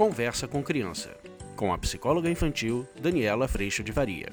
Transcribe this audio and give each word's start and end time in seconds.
Conversa 0.00 0.48
com 0.48 0.62
Criança, 0.62 1.14
com 1.54 1.74
a 1.74 1.76
psicóloga 1.76 2.30
infantil 2.30 2.88
Daniela 3.02 3.46
Freixo 3.46 3.84
de 3.84 3.92
Varia. 3.92 4.30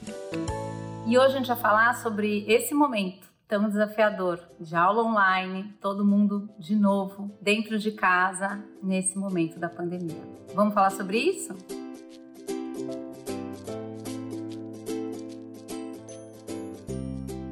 E 1.05 1.17
hoje 1.17 1.33
a 1.33 1.37
gente 1.39 1.47
vai 1.47 1.57
falar 1.57 1.93
sobre 1.95 2.45
esse 2.47 2.73
momento 2.73 3.27
tão 3.49 3.67
desafiador 3.67 4.39
de 4.61 4.73
aula 4.73 5.03
online, 5.03 5.75
todo 5.81 6.05
mundo 6.05 6.49
de 6.57 6.73
novo 6.73 7.37
dentro 7.41 7.77
de 7.77 7.91
casa 7.91 8.63
nesse 8.81 9.17
momento 9.17 9.59
da 9.59 9.67
pandemia. 9.67 10.15
Vamos 10.55 10.73
falar 10.73 10.89
sobre 10.89 11.17
isso? 11.17 11.53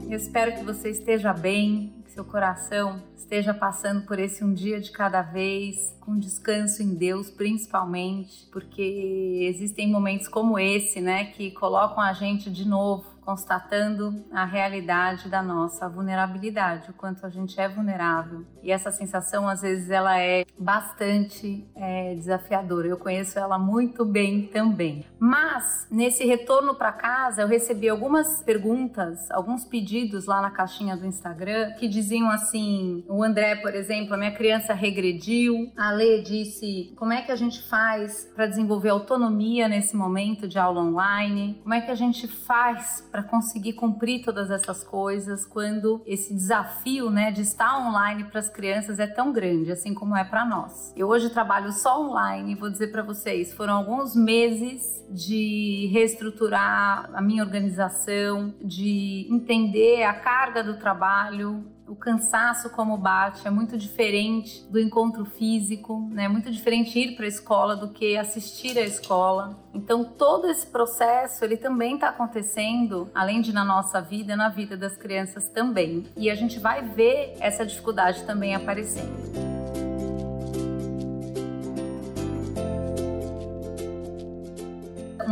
Eu 0.09 0.15
espero 0.15 0.55
que 0.55 0.63
você 0.63 0.89
esteja 0.89 1.33
bem, 1.33 1.93
que 2.05 2.11
seu 2.13 2.23
coração 2.23 3.03
esteja 3.25 3.55
passando 3.55 4.03
por 4.05 4.19
esse 4.19 4.43
um 4.43 4.53
dia 4.53 4.79
de 4.79 4.91
cada 4.91 5.23
vez, 5.23 5.95
com 5.99 6.17
descanso 6.17 6.83
em 6.83 6.93
Deus, 6.93 7.29
principalmente, 7.31 8.47
porque 8.51 9.49
existem 9.51 9.89
momentos 9.91 10.27
como 10.27 10.59
esse, 10.59 11.01
né, 11.01 11.25
que 11.25 11.49
colocam 11.51 12.01
a 12.01 12.13
gente 12.13 12.51
de 12.51 12.67
novo 12.67 13.14
constatando 13.25 14.23
a 14.31 14.45
realidade 14.45 15.27
da 15.27 15.41
nossa 15.41 15.89
vulnerabilidade, 15.89 16.91
o 16.91 16.93
quanto 16.93 17.25
a 17.25 17.29
gente 17.29 17.59
é 17.59 17.67
vulnerável. 17.67 18.45
E 18.61 18.71
essa 18.71 18.91
sensação, 18.91 19.47
às 19.47 19.61
vezes, 19.61 19.89
ela 19.89 20.19
é 20.19 20.45
bastante 20.57 21.67
é, 21.75 22.15
desafiadora. 22.15 22.87
Eu 22.87 22.97
conheço 22.97 23.37
ela 23.39 23.57
muito 23.57 24.05
bem 24.05 24.47
também. 24.47 25.05
Mas, 25.19 25.87
nesse 25.89 26.25
retorno 26.25 26.75
para 26.75 26.91
casa, 26.91 27.41
eu 27.41 27.47
recebi 27.47 27.89
algumas 27.89 28.41
perguntas, 28.43 29.29
alguns 29.31 29.65
pedidos 29.65 30.25
lá 30.25 30.41
na 30.41 30.51
caixinha 30.51 30.95
do 30.95 31.05
Instagram 31.05 31.73
que 31.73 31.87
diziam 31.87 32.29
assim: 32.29 33.03
o 33.07 33.23
André, 33.23 33.55
por 33.55 33.73
exemplo, 33.73 34.13
a 34.13 34.17
minha 34.17 34.31
criança 34.31 34.73
regrediu. 34.73 35.71
A 35.77 35.91
Lê 35.91 36.21
disse: 36.21 36.93
como 36.95 37.13
é 37.13 37.21
que 37.21 37.31
a 37.31 37.35
gente 37.35 37.61
faz 37.67 38.31
para 38.35 38.45
desenvolver 38.45 38.89
autonomia 38.89 39.67
nesse 39.67 39.95
momento 39.95 40.47
de 40.47 40.59
aula 40.59 40.81
online? 40.81 41.59
Como 41.63 41.73
é 41.73 41.81
que 41.81 41.91
a 41.91 41.95
gente 41.95 42.27
faz 42.27 43.07
para 43.15 43.23
conseguir 43.23 43.71
cumprir 43.71 44.25
todas 44.25 44.51
essas 44.51 44.83
coisas 44.83 45.45
quando 45.45 46.01
esse 46.05 46.33
desafio, 46.33 47.09
né, 47.09 47.31
de 47.31 47.43
estar 47.43 47.77
online 47.77 48.25
para 48.25 48.41
as 48.41 48.49
crianças 48.49 48.99
é 48.99 49.07
tão 49.07 49.31
grande, 49.31 49.71
assim 49.71 49.93
como 49.93 50.17
é 50.17 50.25
para 50.25 50.43
nós. 50.43 50.91
Eu 50.97 51.07
hoje 51.07 51.29
trabalho 51.29 51.71
só 51.71 52.03
online, 52.05 52.55
vou 52.55 52.69
dizer 52.69 52.91
para 52.91 53.01
vocês, 53.01 53.53
foram 53.53 53.75
alguns 53.75 54.17
meses 54.17 55.01
de 55.09 55.89
reestruturar 55.93 57.09
a 57.13 57.21
minha 57.21 57.41
organização, 57.41 58.53
de 58.61 59.29
entender 59.31 60.03
a 60.03 60.13
carga 60.13 60.61
do 60.61 60.77
trabalho, 60.77 61.63
o 61.87 61.95
cansaço 61.95 62.69
como 62.71 62.97
bate 62.97 63.47
é 63.47 63.51
muito 63.51 63.77
diferente 63.77 64.63
do 64.69 64.79
encontro 64.79 65.25
físico, 65.25 66.07
né? 66.11 66.25
É 66.25 66.27
muito 66.27 66.51
diferente 66.51 66.97
ir 66.97 67.15
para 67.15 67.25
a 67.25 67.27
escola 67.27 67.75
do 67.75 67.89
que 67.89 68.17
assistir 68.17 68.77
à 68.77 68.81
escola. 68.81 69.57
Então 69.73 70.03
todo 70.03 70.49
esse 70.49 70.65
processo 70.67 71.43
ele 71.43 71.57
também 71.57 71.95
está 71.95 72.09
acontecendo, 72.09 73.09
além 73.13 73.41
de 73.41 73.53
na 73.53 73.63
nossa 73.63 74.01
vida, 74.01 74.35
na 74.35 74.49
vida 74.49 74.75
das 74.75 74.97
crianças 74.97 75.47
também. 75.49 76.05
E 76.17 76.29
a 76.29 76.35
gente 76.35 76.59
vai 76.59 76.81
ver 76.81 77.35
essa 77.39 77.65
dificuldade 77.65 78.23
também 78.23 78.55
aparecendo. 78.55 79.54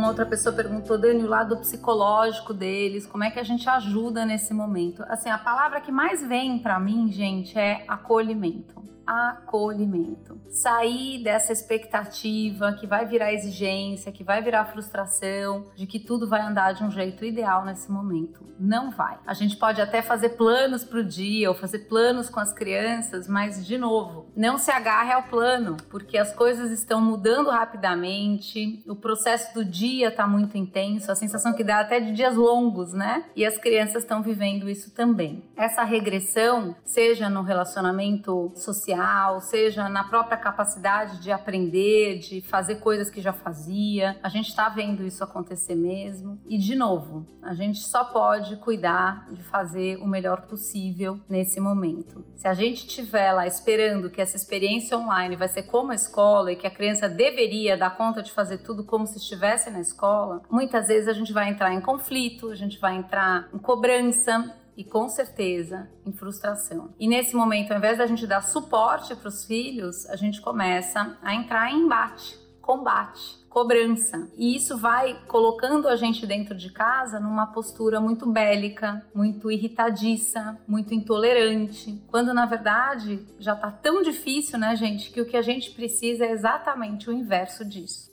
Uma 0.04 0.10
outra 0.10 0.26
pessoa 0.26 0.54
perguntou, 0.54 0.98
Dani, 0.98 1.24
o 1.24 1.28
lado 1.28 1.56
psicológico 1.56 2.52
deles, 2.52 3.06
como 3.06 3.24
é 3.24 3.30
que 3.30 3.40
a 3.40 3.42
gente 3.42 3.66
ajuda 3.68 4.26
nesse 4.26 4.52
momento? 4.52 5.02
Assim, 5.08 5.30
a 5.30 5.38
palavra 5.38 5.80
que 5.80 5.90
mais 5.90 6.22
vem 6.22 6.58
para 6.58 6.78
mim, 6.78 7.10
gente, 7.10 7.58
é 7.58 7.84
acolhimento 7.88 8.84
acolhimento. 9.06 10.40
Sair 10.48 11.22
dessa 11.22 11.52
expectativa 11.52 12.72
que 12.72 12.86
vai 12.86 13.06
virar 13.06 13.32
exigência, 13.32 14.12
que 14.12 14.24
vai 14.24 14.42
virar 14.42 14.64
frustração, 14.66 15.66
de 15.76 15.86
que 15.86 15.98
tudo 15.98 16.28
vai 16.28 16.40
andar 16.40 16.72
de 16.72 16.84
um 16.84 16.90
jeito 16.90 17.24
ideal 17.24 17.64
nesse 17.64 17.90
momento. 17.90 18.44
Não 18.58 18.90
vai. 18.90 19.18
A 19.26 19.34
gente 19.34 19.56
pode 19.56 19.80
até 19.80 20.00
fazer 20.00 20.30
planos 20.30 20.84
para 20.84 21.00
o 21.00 21.04
dia 21.04 21.48
ou 21.48 21.54
fazer 21.54 21.80
planos 21.80 22.30
com 22.30 22.38
as 22.38 22.52
crianças, 22.52 23.26
mas, 23.28 23.66
de 23.66 23.76
novo, 23.76 24.26
não 24.36 24.58
se 24.58 24.70
agarre 24.70 25.12
ao 25.12 25.24
plano, 25.24 25.76
porque 25.90 26.16
as 26.16 26.32
coisas 26.32 26.70
estão 26.70 27.00
mudando 27.00 27.50
rapidamente, 27.50 28.82
o 28.88 28.94
processo 28.94 29.52
do 29.54 29.64
dia 29.64 30.08
está 30.08 30.26
muito 30.26 30.56
intenso, 30.56 31.10
a 31.10 31.14
sensação 31.14 31.52
que 31.52 31.64
dá 31.64 31.80
até 31.80 31.98
de 31.98 32.12
dias 32.12 32.36
longos, 32.36 32.92
né? 32.92 33.24
E 33.34 33.44
as 33.44 33.58
crianças 33.58 34.02
estão 34.02 34.22
vivendo 34.22 34.68
isso 34.68 34.92
também. 34.92 35.44
Essa 35.56 35.82
regressão, 35.82 36.76
seja 36.84 37.28
no 37.28 37.42
relacionamento 37.42 38.52
social, 38.54 38.93
social, 38.94 39.40
seja 39.40 39.88
na 39.88 40.04
própria 40.04 40.36
capacidade 40.36 41.20
de 41.20 41.30
aprender, 41.30 42.18
de 42.18 42.40
fazer 42.40 42.76
coisas 42.76 43.10
que 43.10 43.20
já 43.20 43.32
fazia. 43.32 44.16
A 44.22 44.28
gente 44.28 44.48
está 44.48 44.68
vendo 44.68 45.04
isso 45.04 45.22
acontecer 45.22 45.74
mesmo. 45.74 46.38
E, 46.46 46.56
de 46.56 46.74
novo, 46.74 47.26
a 47.42 47.54
gente 47.54 47.80
só 47.80 48.04
pode 48.04 48.56
cuidar 48.56 49.26
de 49.30 49.42
fazer 49.42 49.96
o 49.98 50.06
melhor 50.06 50.42
possível 50.42 51.20
nesse 51.28 51.60
momento. 51.60 52.24
Se 52.36 52.46
a 52.46 52.54
gente 52.54 52.86
estiver 52.86 53.32
lá 53.32 53.46
esperando 53.46 54.10
que 54.10 54.20
essa 54.20 54.36
experiência 54.36 54.96
online 54.96 55.36
vai 55.36 55.48
ser 55.48 55.64
como 55.64 55.92
a 55.92 55.94
escola 55.94 56.52
e 56.52 56.56
que 56.56 56.66
a 56.66 56.70
criança 56.70 57.08
deveria 57.08 57.76
dar 57.76 57.96
conta 57.96 58.22
de 58.22 58.32
fazer 58.32 58.58
tudo 58.58 58.84
como 58.84 59.06
se 59.06 59.18
estivesse 59.18 59.70
na 59.70 59.80
escola, 59.80 60.42
muitas 60.50 60.88
vezes 60.88 61.08
a 61.08 61.12
gente 61.12 61.32
vai 61.32 61.48
entrar 61.48 61.72
em 61.72 61.80
conflito, 61.80 62.50
a 62.50 62.54
gente 62.54 62.78
vai 62.78 62.96
entrar 62.96 63.48
em 63.52 63.58
cobrança 63.58 64.54
e 64.76 64.84
com 64.84 65.08
certeza 65.08 65.88
em 66.04 66.12
frustração. 66.12 66.94
E 66.98 67.06
nesse 67.06 67.34
momento, 67.34 67.72
ao 67.72 67.78
invés 67.78 67.98
da 67.98 68.06
gente 68.06 68.26
dar 68.26 68.42
suporte 68.42 69.14
para 69.14 69.28
os 69.28 69.44
filhos, 69.44 70.06
a 70.06 70.16
gente 70.16 70.40
começa 70.40 71.16
a 71.22 71.34
entrar 71.34 71.70
em 71.70 71.82
embate, 71.82 72.38
combate, 72.60 73.44
cobrança. 73.48 74.28
E 74.36 74.56
isso 74.56 74.76
vai 74.76 75.16
colocando 75.28 75.86
a 75.86 75.94
gente 75.94 76.26
dentro 76.26 76.56
de 76.56 76.70
casa 76.72 77.20
numa 77.20 77.46
postura 77.46 78.00
muito 78.00 78.26
bélica, 78.26 79.06
muito 79.14 79.50
irritadiça, 79.50 80.58
muito 80.66 80.92
intolerante, 80.92 82.02
quando 82.08 82.34
na 82.34 82.46
verdade 82.46 83.24
já 83.38 83.54
tá 83.54 83.70
tão 83.70 84.02
difícil, 84.02 84.58
né, 84.58 84.74
gente, 84.74 85.10
que 85.10 85.20
o 85.20 85.26
que 85.26 85.36
a 85.36 85.42
gente 85.42 85.70
precisa 85.70 86.24
é 86.24 86.32
exatamente 86.32 87.08
o 87.08 87.12
inverso 87.12 87.64
disso. 87.64 88.10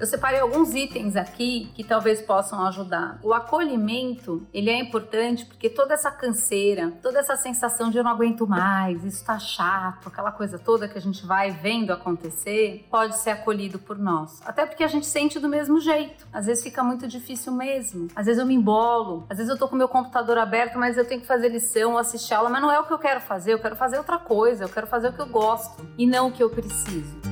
Eu 0.00 0.06
separei 0.06 0.40
alguns 0.40 0.74
itens 0.74 1.14
aqui 1.14 1.70
que 1.74 1.84
talvez 1.84 2.22
possam 2.22 2.66
ajudar. 2.66 3.18
O 3.22 3.34
acolhimento, 3.34 4.48
ele 4.50 4.70
é 4.70 4.80
importante 4.80 5.44
porque 5.44 5.68
toda 5.68 5.92
essa 5.92 6.10
canseira, 6.10 6.90
toda 7.02 7.18
essa 7.18 7.36
sensação 7.36 7.90
de 7.90 7.98
eu 7.98 8.04
não 8.04 8.12
aguento 8.12 8.46
mais, 8.46 9.04
isso 9.04 9.22
tá 9.22 9.38
chato, 9.38 10.08
aquela 10.08 10.32
coisa 10.32 10.58
toda 10.58 10.88
que 10.88 10.96
a 10.96 11.00
gente 11.02 11.26
vai 11.26 11.50
vendo 11.50 11.92
acontecer, 11.92 12.86
pode 12.90 13.18
ser 13.18 13.28
acolhido 13.28 13.78
por 13.78 13.98
nós. 13.98 14.40
Até 14.46 14.64
porque 14.64 14.82
a 14.82 14.88
gente 14.88 15.04
sente 15.04 15.38
do 15.38 15.50
mesmo 15.50 15.78
jeito. 15.78 16.26
Às 16.32 16.46
vezes 16.46 16.64
fica 16.64 16.82
muito 16.82 17.06
difícil 17.06 17.52
mesmo. 17.52 18.08
Às 18.16 18.24
vezes 18.24 18.40
eu 18.40 18.46
me 18.46 18.54
embolo, 18.54 19.26
às 19.28 19.36
vezes 19.36 19.52
eu 19.52 19.58
tô 19.58 19.68
com 19.68 19.76
meu 19.76 19.88
computador 19.88 20.38
aberto, 20.38 20.78
mas 20.78 20.96
eu 20.96 21.04
tenho 21.04 21.20
que 21.20 21.26
fazer 21.26 21.50
lição, 21.50 21.98
assistir 21.98 22.32
aula, 22.32 22.48
mas 22.48 22.62
não 22.62 22.72
é 22.72 22.80
o 22.80 22.84
que 22.84 22.92
eu 22.94 22.98
quero 22.98 23.20
fazer, 23.20 23.52
eu 23.52 23.58
quero 23.58 23.76
fazer 23.76 23.98
outra 23.98 24.18
coisa, 24.18 24.64
eu 24.64 24.68
quero 24.70 24.86
fazer 24.86 25.08
o 25.08 25.12
que 25.12 25.20
eu 25.20 25.28
gosto 25.28 25.86
e 25.98 26.06
não 26.06 26.28
o 26.28 26.32
que 26.32 26.42
eu 26.42 26.48
preciso. 26.48 27.29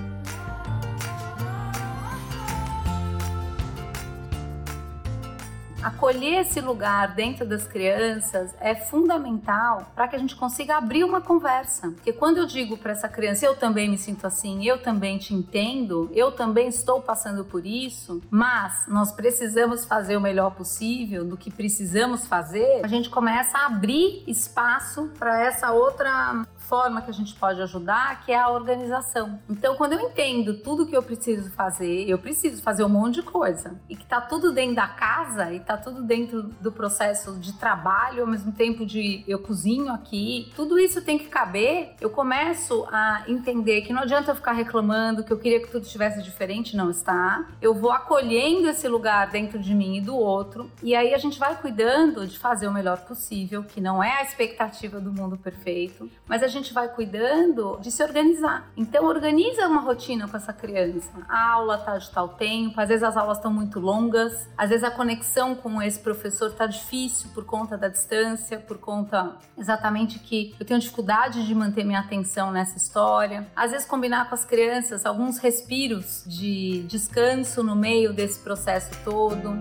Acolher 5.82 6.40
esse 6.40 6.60
lugar 6.60 7.14
dentro 7.14 7.46
das 7.46 7.66
crianças 7.66 8.54
é 8.60 8.74
fundamental 8.74 9.90
para 9.94 10.08
que 10.08 10.16
a 10.16 10.18
gente 10.18 10.36
consiga 10.36 10.76
abrir 10.76 11.04
uma 11.04 11.20
conversa. 11.20 11.90
Porque 11.90 12.12
quando 12.12 12.38
eu 12.38 12.46
digo 12.46 12.76
para 12.76 12.92
essa 12.92 13.08
criança, 13.08 13.46
eu 13.46 13.56
também 13.56 13.88
me 13.88 13.98
sinto 13.98 14.26
assim, 14.26 14.64
eu 14.66 14.82
também 14.82 15.18
te 15.18 15.34
entendo, 15.34 16.10
eu 16.14 16.32
também 16.32 16.68
estou 16.68 17.00
passando 17.00 17.44
por 17.44 17.64
isso, 17.66 18.22
mas 18.30 18.84
nós 18.88 19.12
precisamos 19.12 19.84
fazer 19.84 20.16
o 20.16 20.20
melhor 20.20 20.50
possível 20.50 21.24
do 21.24 21.36
que 21.36 21.50
precisamos 21.50 22.26
fazer, 22.26 22.80
a 22.84 22.88
gente 22.88 23.08
começa 23.10 23.58
a 23.58 23.66
abrir 23.66 24.24
espaço 24.26 25.10
para 25.18 25.44
essa 25.44 25.72
outra 25.72 26.46
forma 26.68 27.00
que 27.00 27.10
a 27.10 27.14
gente 27.14 27.34
pode 27.34 27.60
ajudar, 27.62 28.24
que 28.24 28.30
é 28.30 28.38
a 28.38 28.50
organização. 28.50 29.40
Então, 29.48 29.74
quando 29.74 29.94
eu 29.94 30.00
entendo 30.00 30.54
tudo 30.58 30.86
que 30.86 30.96
eu 30.96 31.02
preciso 31.02 31.50
fazer, 31.52 32.08
eu 32.08 32.18
preciso 32.18 32.62
fazer 32.62 32.84
um 32.84 32.88
monte 32.88 33.16
de 33.16 33.22
coisa 33.22 33.80
e 33.88 33.96
que 33.96 34.04
tá 34.04 34.20
tudo 34.20 34.52
dentro 34.52 34.76
da 34.76 34.86
casa 34.86 35.52
e 35.52 35.60
tá 35.60 35.76
tudo 35.76 36.02
dentro 36.02 36.42
do 36.42 36.70
processo 36.70 37.38
de 37.38 37.54
trabalho, 37.54 38.22
ao 38.22 38.26
mesmo 38.26 38.52
tempo 38.52 38.84
de 38.84 39.24
eu 39.26 39.38
cozinho 39.38 39.92
aqui, 39.92 40.52
tudo 40.54 40.78
isso 40.78 41.00
tem 41.02 41.18
que 41.18 41.28
caber. 41.28 41.94
Eu 42.00 42.10
começo 42.10 42.86
a 42.92 43.24
entender 43.26 43.82
que 43.82 43.92
não 43.92 44.02
adianta 44.02 44.30
eu 44.30 44.36
ficar 44.36 44.52
reclamando 44.52 45.24
que 45.24 45.32
eu 45.32 45.38
queria 45.38 45.60
que 45.60 45.70
tudo 45.70 45.84
estivesse 45.84 46.22
diferente, 46.22 46.76
não 46.76 46.90
está. 46.90 47.46
Eu 47.62 47.74
vou 47.74 47.90
acolhendo 47.90 48.68
esse 48.68 48.86
lugar 48.86 49.30
dentro 49.30 49.58
de 49.58 49.74
mim 49.74 49.96
e 49.96 50.00
do 50.00 50.16
outro, 50.16 50.70
e 50.82 50.94
aí 50.94 51.14
a 51.14 51.18
gente 51.18 51.38
vai 51.38 51.56
cuidando 51.56 52.26
de 52.26 52.38
fazer 52.38 52.68
o 52.68 52.72
melhor 52.72 52.98
possível, 52.98 53.64
que 53.64 53.80
não 53.80 54.02
é 54.02 54.20
a 54.20 54.22
expectativa 54.22 55.00
do 55.00 55.12
mundo 55.12 55.36
perfeito, 55.36 56.10
mas 56.26 56.42
a 56.42 56.46
gente 56.46 56.57
gente 56.58 56.74
vai 56.74 56.88
cuidando 56.88 57.78
de 57.80 57.90
se 57.90 58.02
organizar. 58.02 58.70
Então, 58.76 59.04
organiza 59.04 59.66
uma 59.66 59.80
rotina 59.80 60.28
com 60.28 60.36
essa 60.36 60.52
criança. 60.52 61.10
A 61.28 61.52
aula 61.52 61.78
tá 61.78 61.96
de 61.96 62.10
tal 62.10 62.28
tempo, 62.28 62.80
às 62.80 62.88
vezes 62.88 63.02
as 63.02 63.16
aulas 63.16 63.38
estão 63.38 63.52
muito 63.52 63.80
longas, 63.80 64.48
às 64.56 64.70
vezes 64.70 64.84
a 64.84 64.90
conexão 64.90 65.54
com 65.54 65.80
esse 65.80 65.98
professor 65.98 66.52
tá 66.52 66.66
difícil 66.66 67.30
por 67.34 67.44
conta 67.44 67.76
da 67.76 67.88
distância, 67.88 68.58
por 68.58 68.78
conta 68.78 69.36
exatamente 69.56 70.18
que 70.18 70.54
eu 70.58 70.66
tenho 70.66 70.80
dificuldade 70.80 71.46
de 71.46 71.54
manter 71.54 71.84
minha 71.84 72.00
atenção 72.00 72.50
nessa 72.50 72.76
história. 72.76 73.46
Às 73.54 73.70
vezes, 73.70 73.86
combinar 73.86 74.28
com 74.28 74.34
as 74.34 74.44
crianças 74.44 75.06
alguns 75.06 75.38
respiros 75.38 76.24
de 76.26 76.82
descanso 76.82 77.62
no 77.62 77.74
meio 77.74 78.12
desse 78.12 78.38
processo 78.40 78.90
todo. 79.04 79.58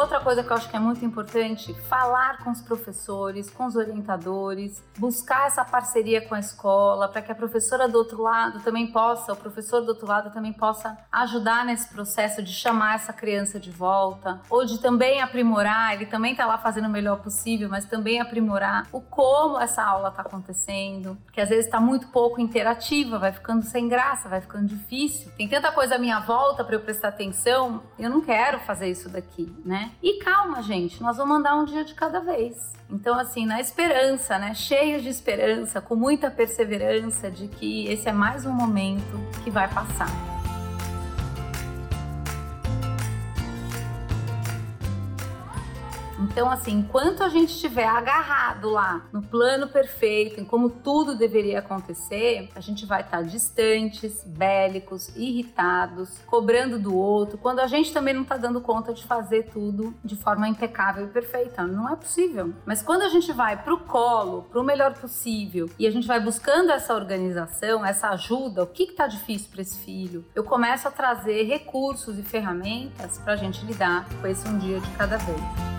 Outra 0.00 0.18
coisa 0.18 0.42
que 0.42 0.50
eu 0.50 0.56
acho 0.56 0.70
que 0.70 0.74
é 0.74 0.78
muito 0.78 1.04
importante, 1.04 1.74
falar 1.86 2.38
com 2.38 2.50
os 2.50 2.62
professores, 2.62 3.50
com 3.50 3.66
os 3.66 3.76
orientadores, 3.76 4.82
buscar 4.98 5.46
essa 5.46 5.62
parceria 5.62 6.26
com 6.26 6.34
a 6.34 6.40
escola, 6.40 7.06
para 7.06 7.20
que 7.20 7.30
a 7.30 7.34
professora 7.34 7.86
do 7.86 7.98
outro 7.98 8.22
lado 8.22 8.60
também 8.60 8.86
possa, 8.86 9.34
o 9.34 9.36
professor 9.36 9.82
do 9.82 9.88
outro 9.88 10.06
lado 10.06 10.32
também 10.32 10.54
possa 10.54 10.96
ajudar 11.12 11.66
nesse 11.66 11.86
processo 11.86 12.42
de 12.42 12.50
chamar 12.50 12.94
essa 12.94 13.12
criança 13.12 13.60
de 13.60 13.70
volta, 13.70 14.40
ou 14.48 14.64
de 14.64 14.80
também 14.80 15.20
aprimorar, 15.20 15.92
ele 15.92 16.06
também 16.06 16.32
está 16.32 16.46
lá 16.46 16.56
fazendo 16.56 16.86
o 16.86 16.90
melhor 16.90 17.18
possível, 17.18 17.68
mas 17.68 17.84
também 17.84 18.22
aprimorar 18.22 18.86
o 18.90 19.02
como 19.02 19.60
essa 19.60 19.82
aula 19.84 20.08
está 20.08 20.22
acontecendo, 20.22 21.18
que 21.30 21.42
às 21.42 21.50
vezes 21.50 21.66
está 21.66 21.78
muito 21.78 22.08
pouco 22.08 22.40
interativa, 22.40 23.18
vai 23.18 23.32
ficando 23.32 23.66
sem 23.66 23.86
graça, 23.86 24.30
vai 24.30 24.40
ficando 24.40 24.66
difícil. 24.66 25.30
Tem 25.36 25.46
tanta 25.46 25.70
coisa 25.70 25.96
à 25.96 25.98
minha 25.98 26.20
volta 26.20 26.64
para 26.64 26.74
eu 26.74 26.80
prestar 26.80 27.08
atenção, 27.08 27.82
eu 27.98 28.08
não 28.08 28.22
quero 28.22 28.60
fazer 28.60 28.88
isso 28.88 29.10
daqui, 29.10 29.54
né? 29.62 29.89
E 30.02 30.18
calma, 30.18 30.62
gente, 30.62 31.02
nós 31.02 31.16
vamos 31.16 31.36
andar 31.36 31.54
um 31.54 31.64
dia 31.64 31.84
de 31.84 31.94
cada 31.94 32.20
vez. 32.20 32.72
Então, 32.90 33.18
assim, 33.18 33.46
na 33.46 33.60
esperança, 33.60 34.38
né? 34.38 34.54
Cheios 34.54 35.02
de 35.02 35.08
esperança, 35.08 35.80
com 35.80 35.94
muita 35.94 36.30
perseverança 36.30 37.30
de 37.30 37.48
que 37.48 37.86
esse 37.86 38.08
é 38.08 38.12
mais 38.12 38.44
um 38.44 38.52
momento 38.52 39.20
que 39.44 39.50
vai 39.50 39.68
passar. 39.68 40.39
Então, 46.30 46.48
assim, 46.48 46.78
enquanto 46.78 47.24
a 47.24 47.28
gente 47.28 47.52
estiver 47.52 47.88
agarrado 47.88 48.70
lá 48.70 49.04
no 49.12 49.20
plano 49.20 49.66
perfeito, 49.66 50.40
em 50.40 50.44
como 50.44 50.70
tudo 50.70 51.16
deveria 51.16 51.58
acontecer, 51.58 52.48
a 52.54 52.60
gente 52.60 52.86
vai 52.86 53.00
estar 53.00 53.22
distantes, 53.22 54.22
bélicos, 54.24 55.08
irritados, 55.16 56.18
cobrando 56.26 56.78
do 56.78 56.96
outro, 56.96 57.36
quando 57.36 57.58
a 57.58 57.66
gente 57.66 57.92
também 57.92 58.14
não 58.14 58.22
está 58.22 58.36
dando 58.36 58.60
conta 58.60 58.94
de 58.94 59.04
fazer 59.04 59.50
tudo 59.50 59.92
de 60.04 60.14
forma 60.14 60.48
impecável 60.48 61.04
e 61.04 61.08
perfeita. 61.08 61.64
Não 61.66 61.92
é 61.92 61.96
possível. 61.96 62.54
Mas 62.64 62.80
quando 62.80 63.02
a 63.02 63.08
gente 63.08 63.32
vai 63.32 63.60
para 63.60 63.74
o 63.74 63.80
colo, 63.80 64.42
para 64.44 64.60
o 64.60 64.64
melhor 64.64 64.94
possível, 64.94 65.68
e 65.76 65.86
a 65.86 65.90
gente 65.90 66.06
vai 66.06 66.20
buscando 66.20 66.70
essa 66.70 66.94
organização, 66.94 67.84
essa 67.84 68.10
ajuda, 68.10 68.62
o 68.62 68.68
que 68.68 68.84
está 68.84 69.08
difícil 69.08 69.48
para 69.50 69.62
esse 69.62 69.78
filho, 69.78 70.24
eu 70.32 70.44
começo 70.44 70.86
a 70.86 70.92
trazer 70.92 71.42
recursos 71.42 72.20
e 72.20 72.22
ferramentas 72.22 73.18
para 73.18 73.32
a 73.32 73.36
gente 73.36 73.66
lidar 73.66 74.06
com 74.20 74.26
esse 74.28 74.46
um 74.48 74.58
dia 74.58 74.78
de 74.78 74.90
cada 74.92 75.16
vez. 75.16 75.69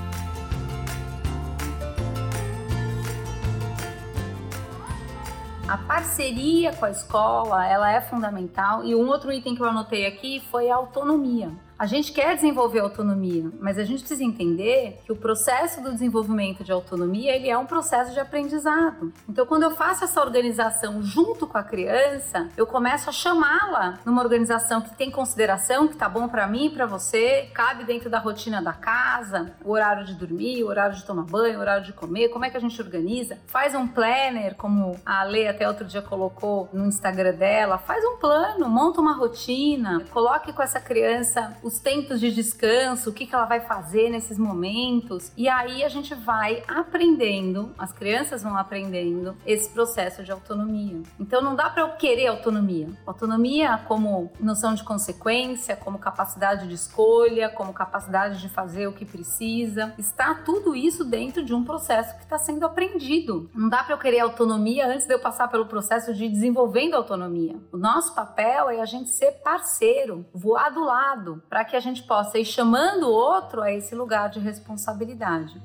A 5.71 5.77
parceria 5.77 6.73
com 6.73 6.83
a 6.83 6.91
escola, 6.91 7.65
ela 7.65 7.89
é 7.89 8.01
fundamental. 8.01 8.83
E 8.83 8.93
um 8.93 9.07
outro 9.07 9.31
item 9.31 9.55
que 9.55 9.61
eu 9.61 9.65
anotei 9.65 10.05
aqui 10.05 10.43
foi 10.51 10.69
a 10.69 10.75
autonomia. 10.75 11.49
A 11.81 11.87
gente 11.87 12.11
quer 12.11 12.35
desenvolver 12.35 12.77
autonomia, 12.77 13.51
mas 13.59 13.79
a 13.79 13.83
gente 13.83 14.01
precisa 14.01 14.23
entender 14.23 14.99
que 15.03 15.11
o 15.11 15.15
processo 15.15 15.81
do 15.81 15.91
desenvolvimento 15.91 16.63
de 16.63 16.71
autonomia 16.71 17.35
ele 17.35 17.49
é 17.49 17.57
um 17.57 17.65
processo 17.65 18.13
de 18.13 18.19
aprendizado. 18.19 19.11
Então, 19.27 19.47
quando 19.47 19.63
eu 19.63 19.71
faço 19.71 20.03
essa 20.03 20.21
organização 20.21 21.01
junto 21.01 21.47
com 21.47 21.57
a 21.57 21.63
criança, 21.63 22.49
eu 22.55 22.67
começo 22.67 23.09
a 23.09 23.11
chamá-la 23.11 23.97
numa 24.05 24.21
organização 24.21 24.79
que 24.79 24.95
tem 24.95 25.09
consideração, 25.09 25.87
que 25.87 25.97
tá 25.97 26.07
bom 26.07 26.27
para 26.27 26.45
mim 26.45 26.67
e 26.67 26.69
para 26.69 26.85
você, 26.85 27.49
cabe 27.51 27.83
dentro 27.83 28.11
da 28.11 28.19
rotina 28.19 28.61
da 28.61 28.73
casa, 28.73 29.51
o 29.65 29.71
horário 29.71 30.05
de 30.05 30.13
dormir, 30.13 30.63
o 30.63 30.67
horário 30.67 30.95
de 30.95 31.03
tomar 31.03 31.23
banho, 31.23 31.57
o 31.57 31.61
horário 31.61 31.83
de 31.83 31.93
comer, 31.93 32.29
como 32.29 32.45
é 32.45 32.51
que 32.51 32.57
a 32.57 32.61
gente 32.61 32.79
organiza? 32.79 33.39
Faz 33.47 33.73
um 33.73 33.87
planner, 33.87 34.53
como 34.53 34.99
a 35.03 35.23
Lê 35.23 35.47
até 35.47 35.67
outro 35.67 35.85
dia 35.85 36.03
colocou 36.03 36.69
no 36.71 36.85
Instagram 36.85 37.33
dela, 37.33 37.79
faz 37.79 38.05
um 38.05 38.17
plano, 38.17 38.69
monta 38.69 39.01
uma 39.01 39.13
rotina, 39.13 40.05
coloque 40.11 40.53
com 40.53 40.61
essa 40.61 40.79
criança 40.79 41.57
os 41.71 41.79
tempos 41.79 42.19
de 42.19 42.31
descanso, 42.31 43.09
o 43.09 43.13
que, 43.13 43.25
que 43.25 43.33
ela 43.33 43.45
vai 43.45 43.61
fazer 43.61 44.09
nesses 44.09 44.37
momentos. 44.37 45.31
E 45.37 45.47
aí 45.47 45.83
a 45.83 45.89
gente 45.89 46.13
vai 46.13 46.63
aprendendo, 46.67 47.73
as 47.77 47.93
crianças 47.93 48.43
vão 48.43 48.57
aprendendo 48.57 49.35
esse 49.45 49.69
processo 49.69 50.23
de 50.23 50.31
autonomia. 50.31 51.01
Então 51.19 51.41
não 51.41 51.55
dá 51.55 51.69
para 51.69 51.83
eu 51.83 51.89
querer 51.91 52.27
autonomia. 52.27 52.89
Autonomia 53.05 53.79
como 53.87 54.31
noção 54.39 54.73
de 54.73 54.83
consequência, 54.83 55.75
como 55.75 55.97
capacidade 55.97 56.67
de 56.67 56.73
escolha, 56.73 57.49
como 57.49 57.73
capacidade 57.73 58.41
de 58.41 58.49
fazer 58.49 58.87
o 58.87 58.93
que 58.93 59.05
precisa. 59.05 59.93
Está 59.97 60.35
tudo 60.35 60.75
isso 60.75 61.05
dentro 61.05 61.43
de 61.43 61.53
um 61.53 61.63
processo 61.63 62.15
que 62.17 62.23
está 62.23 62.37
sendo 62.37 62.65
aprendido. 62.65 63.49
Não 63.55 63.69
dá 63.69 63.83
para 63.83 63.93
eu 63.93 63.99
querer 63.99 64.19
autonomia 64.19 64.87
antes 64.87 65.07
de 65.07 65.13
eu 65.13 65.19
passar 65.19 65.47
pelo 65.47 65.65
processo 65.65 66.13
de 66.13 66.27
desenvolvendo 66.27 66.95
autonomia. 66.95 67.55
O 67.71 67.77
nosso 67.77 68.13
papel 68.13 68.69
é 68.69 68.81
a 68.81 68.85
gente 68.85 69.09
ser 69.09 69.31
parceiro, 69.43 70.25
voar 70.33 70.69
do 70.69 70.83
lado, 70.83 71.41
para 71.49 71.60
para 71.61 71.65
que 71.69 71.75
a 71.75 71.79
gente 71.79 72.01
possa 72.01 72.39
ir 72.39 72.45
chamando 72.45 73.03
o 73.03 73.11
outro 73.11 73.61
a 73.61 73.71
esse 73.71 73.93
lugar 73.93 74.29
de 74.29 74.39
responsabilidade. 74.39 75.61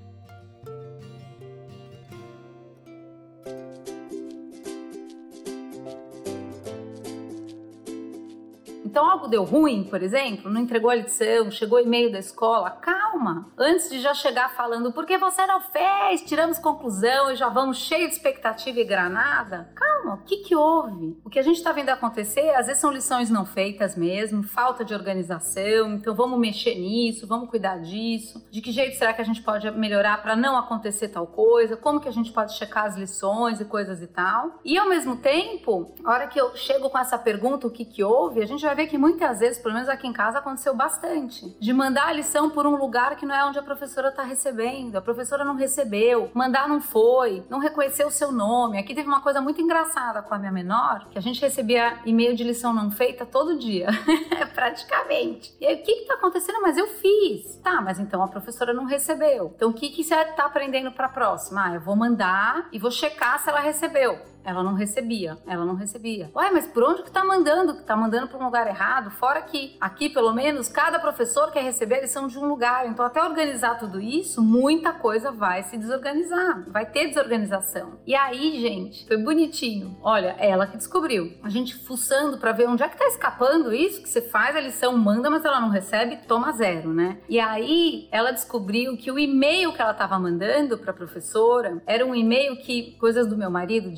Então 8.84 9.10
algo 9.10 9.26
deu 9.26 9.42
ruim, 9.42 9.84
por 9.84 10.02
exemplo, 10.02 10.50
não 10.50 10.60
entregou 10.60 10.90
a 10.90 10.94
lição, 10.94 11.50
chegou 11.50 11.80
e-mail 11.80 12.12
da 12.12 12.18
escola, 12.18 12.70
calma. 12.70 13.50
Antes 13.56 13.88
de 13.88 13.98
já 13.98 14.12
chegar 14.12 14.54
falando 14.54 14.92
porque 14.92 15.16
você 15.16 15.46
não 15.46 15.62
fez, 15.62 16.20
tiramos 16.22 16.58
conclusão 16.58 17.30
e 17.30 17.36
já 17.36 17.48
vamos 17.48 17.78
cheio 17.78 18.06
de 18.06 18.14
expectativa 18.14 18.80
e 18.80 18.84
granada. 18.84 19.70
Calma, 19.74 19.95
o 20.14 20.18
que 20.18 20.38
que 20.38 20.54
houve? 20.54 21.18
O 21.24 21.30
que 21.30 21.38
a 21.38 21.42
gente 21.42 21.56
está 21.56 21.72
vendo 21.72 21.88
acontecer, 21.88 22.50
às 22.54 22.66
vezes 22.66 22.80
são 22.80 22.92
lições 22.92 23.30
não 23.30 23.44
feitas 23.44 23.96
mesmo, 23.96 24.42
falta 24.42 24.84
de 24.84 24.94
organização, 24.94 25.94
então 25.94 26.14
vamos 26.14 26.38
mexer 26.38 26.74
nisso, 26.74 27.26
vamos 27.26 27.50
cuidar 27.50 27.78
disso. 27.78 28.46
De 28.50 28.60
que 28.60 28.70
jeito 28.70 28.96
será 28.96 29.12
que 29.12 29.20
a 29.20 29.24
gente 29.24 29.42
pode 29.42 29.70
melhorar 29.72 30.22
para 30.22 30.36
não 30.36 30.56
acontecer 30.56 31.08
tal 31.08 31.26
coisa? 31.26 31.76
Como 31.76 32.00
que 32.00 32.08
a 32.08 32.12
gente 32.12 32.32
pode 32.32 32.56
checar 32.56 32.86
as 32.86 32.96
lições 32.96 33.60
e 33.60 33.64
coisas 33.64 34.00
e 34.00 34.06
tal? 34.06 34.60
E 34.64 34.78
ao 34.78 34.88
mesmo 34.88 35.16
tempo, 35.16 35.94
a 36.04 36.12
hora 36.12 36.26
que 36.26 36.40
eu 36.40 36.54
chego 36.54 36.88
com 36.88 36.98
essa 36.98 37.18
pergunta, 37.18 37.66
o 37.66 37.70
que 37.70 37.84
que 37.84 38.04
houve, 38.04 38.42
a 38.42 38.46
gente 38.46 38.64
vai 38.64 38.74
ver 38.74 38.86
que 38.86 38.98
muitas 38.98 39.40
vezes, 39.40 39.58
pelo 39.58 39.74
menos 39.74 39.88
aqui 39.88 40.06
em 40.06 40.12
casa, 40.12 40.38
aconteceu 40.38 40.74
bastante. 40.74 41.56
De 41.58 41.72
mandar 41.72 42.08
a 42.08 42.12
lição 42.12 42.50
por 42.50 42.66
um 42.66 42.76
lugar 42.76 43.16
que 43.16 43.26
não 43.26 43.34
é 43.34 43.44
onde 43.44 43.58
a 43.58 43.62
professora 43.62 44.08
está 44.08 44.22
recebendo. 44.22 44.96
A 44.96 45.02
professora 45.02 45.44
não 45.44 45.56
recebeu, 45.56 46.30
mandar 46.32 46.68
não 46.68 46.80
foi, 46.80 47.44
não 47.50 47.58
reconheceu 47.58 48.08
o 48.08 48.10
seu 48.10 48.30
nome. 48.30 48.78
Aqui 48.78 48.94
teve 48.94 49.08
uma 49.08 49.20
coisa 49.20 49.40
muito 49.40 49.60
engraçada 49.60 49.95
com 50.22 50.34
a 50.34 50.38
minha 50.38 50.52
menor, 50.52 51.08
que 51.10 51.18
a 51.18 51.22
gente 51.22 51.40
recebia 51.40 52.00
e-mail 52.04 52.36
de 52.36 52.44
lição 52.44 52.72
não 52.72 52.90
feita 52.90 53.24
todo 53.24 53.58
dia, 53.58 53.88
praticamente. 54.54 55.56
E 55.60 55.66
aí, 55.66 55.76
o 55.76 55.82
que 55.82 55.90
está 55.90 56.14
acontecendo? 56.14 56.60
Mas 56.60 56.76
eu 56.76 56.86
fiz. 56.86 57.56
Tá, 57.62 57.80
mas 57.80 57.98
então 57.98 58.22
a 58.22 58.28
professora 58.28 58.72
não 58.72 58.84
recebeu. 58.84 59.52
Então, 59.56 59.70
o 59.70 59.72
que, 59.72 59.90
que 59.90 60.04
você 60.04 60.14
está 60.14 60.46
aprendendo 60.46 60.92
para 60.92 61.06
a 61.06 61.10
próxima? 61.10 61.66
Ah, 61.66 61.74
eu 61.74 61.80
vou 61.80 61.96
mandar 61.96 62.68
e 62.70 62.78
vou 62.78 62.90
checar 62.90 63.38
se 63.38 63.48
ela 63.48 63.60
recebeu. 63.60 64.35
Ela 64.46 64.62
não 64.62 64.74
recebia, 64.74 65.36
ela 65.44 65.64
não 65.64 65.74
recebia. 65.74 66.30
Ué, 66.32 66.50
mas 66.52 66.68
por 66.68 66.84
onde 66.84 67.02
que 67.02 67.10
tá 67.10 67.24
mandando? 67.24 67.74
Que 67.74 67.82
tá 67.82 67.96
mandando 67.96 68.28
para 68.28 68.38
um 68.38 68.44
lugar 68.44 68.68
errado? 68.68 69.10
Fora 69.10 69.42
que 69.42 69.76
aqui, 69.80 70.08
pelo 70.08 70.32
menos, 70.32 70.68
cada 70.68 71.00
professor 71.00 71.50
quer 71.50 71.64
receber 71.64 71.96
a 71.96 72.02
lição 72.02 72.28
de 72.28 72.38
um 72.38 72.46
lugar. 72.46 72.86
Então, 72.86 73.04
até 73.04 73.20
organizar 73.20 73.76
tudo 73.76 74.00
isso, 74.00 74.40
muita 74.40 74.92
coisa 74.92 75.32
vai 75.32 75.64
se 75.64 75.76
desorganizar. 75.76 76.64
Vai 76.68 76.86
ter 76.86 77.08
desorganização. 77.08 77.98
E 78.06 78.14
aí, 78.14 78.60
gente, 78.60 79.04
foi 79.08 79.16
bonitinho. 79.16 79.98
Olha, 80.00 80.36
ela 80.38 80.66
que 80.68 80.76
descobriu. 80.76 81.36
A 81.42 81.48
gente 81.48 81.74
fuçando 81.74 82.38
para 82.38 82.52
ver 82.52 82.68
onde 82.68 82.84
é 82.84 82.88
que 82.88 82.96
tá 82.96 83.06
escapando 83.06 83.74
isso, 83.74 84.00
que 84.00 84.08
você 84.08 84.22
faz 84.22 84.54
a 84.54 84.60
lição, 84.60 84.96
manda, 84.96 85.28
mas 85.28 85.44
ela 85.44 85.60
não 85.60 85.70
recebe, 85.70 86.18
toma 86.28 86.52
zero, 86.52 86.92
né? 86.92 87.18
E 87.28 87.40
aí, 87.40 88.08
ela 88.12 88.30
descobriu 88.30 88.96
que 88.96 89.10
o 89.10 89.18
e-mail 89.18 89.72
que 89.72 89.82
ela 89.82 89.92
tava 89.92 90.16
mandando 90.20 90.78
para 90.78 90.92
professora 90.92 91.82
era 91.84 92.06
um 92.06 92.14
e-mail 92.14 92.56
que 92.58 92.92
coisas 93.00 93.26
do 93.26 93.36
meu 93.36 93.50
marido 93.50 93.90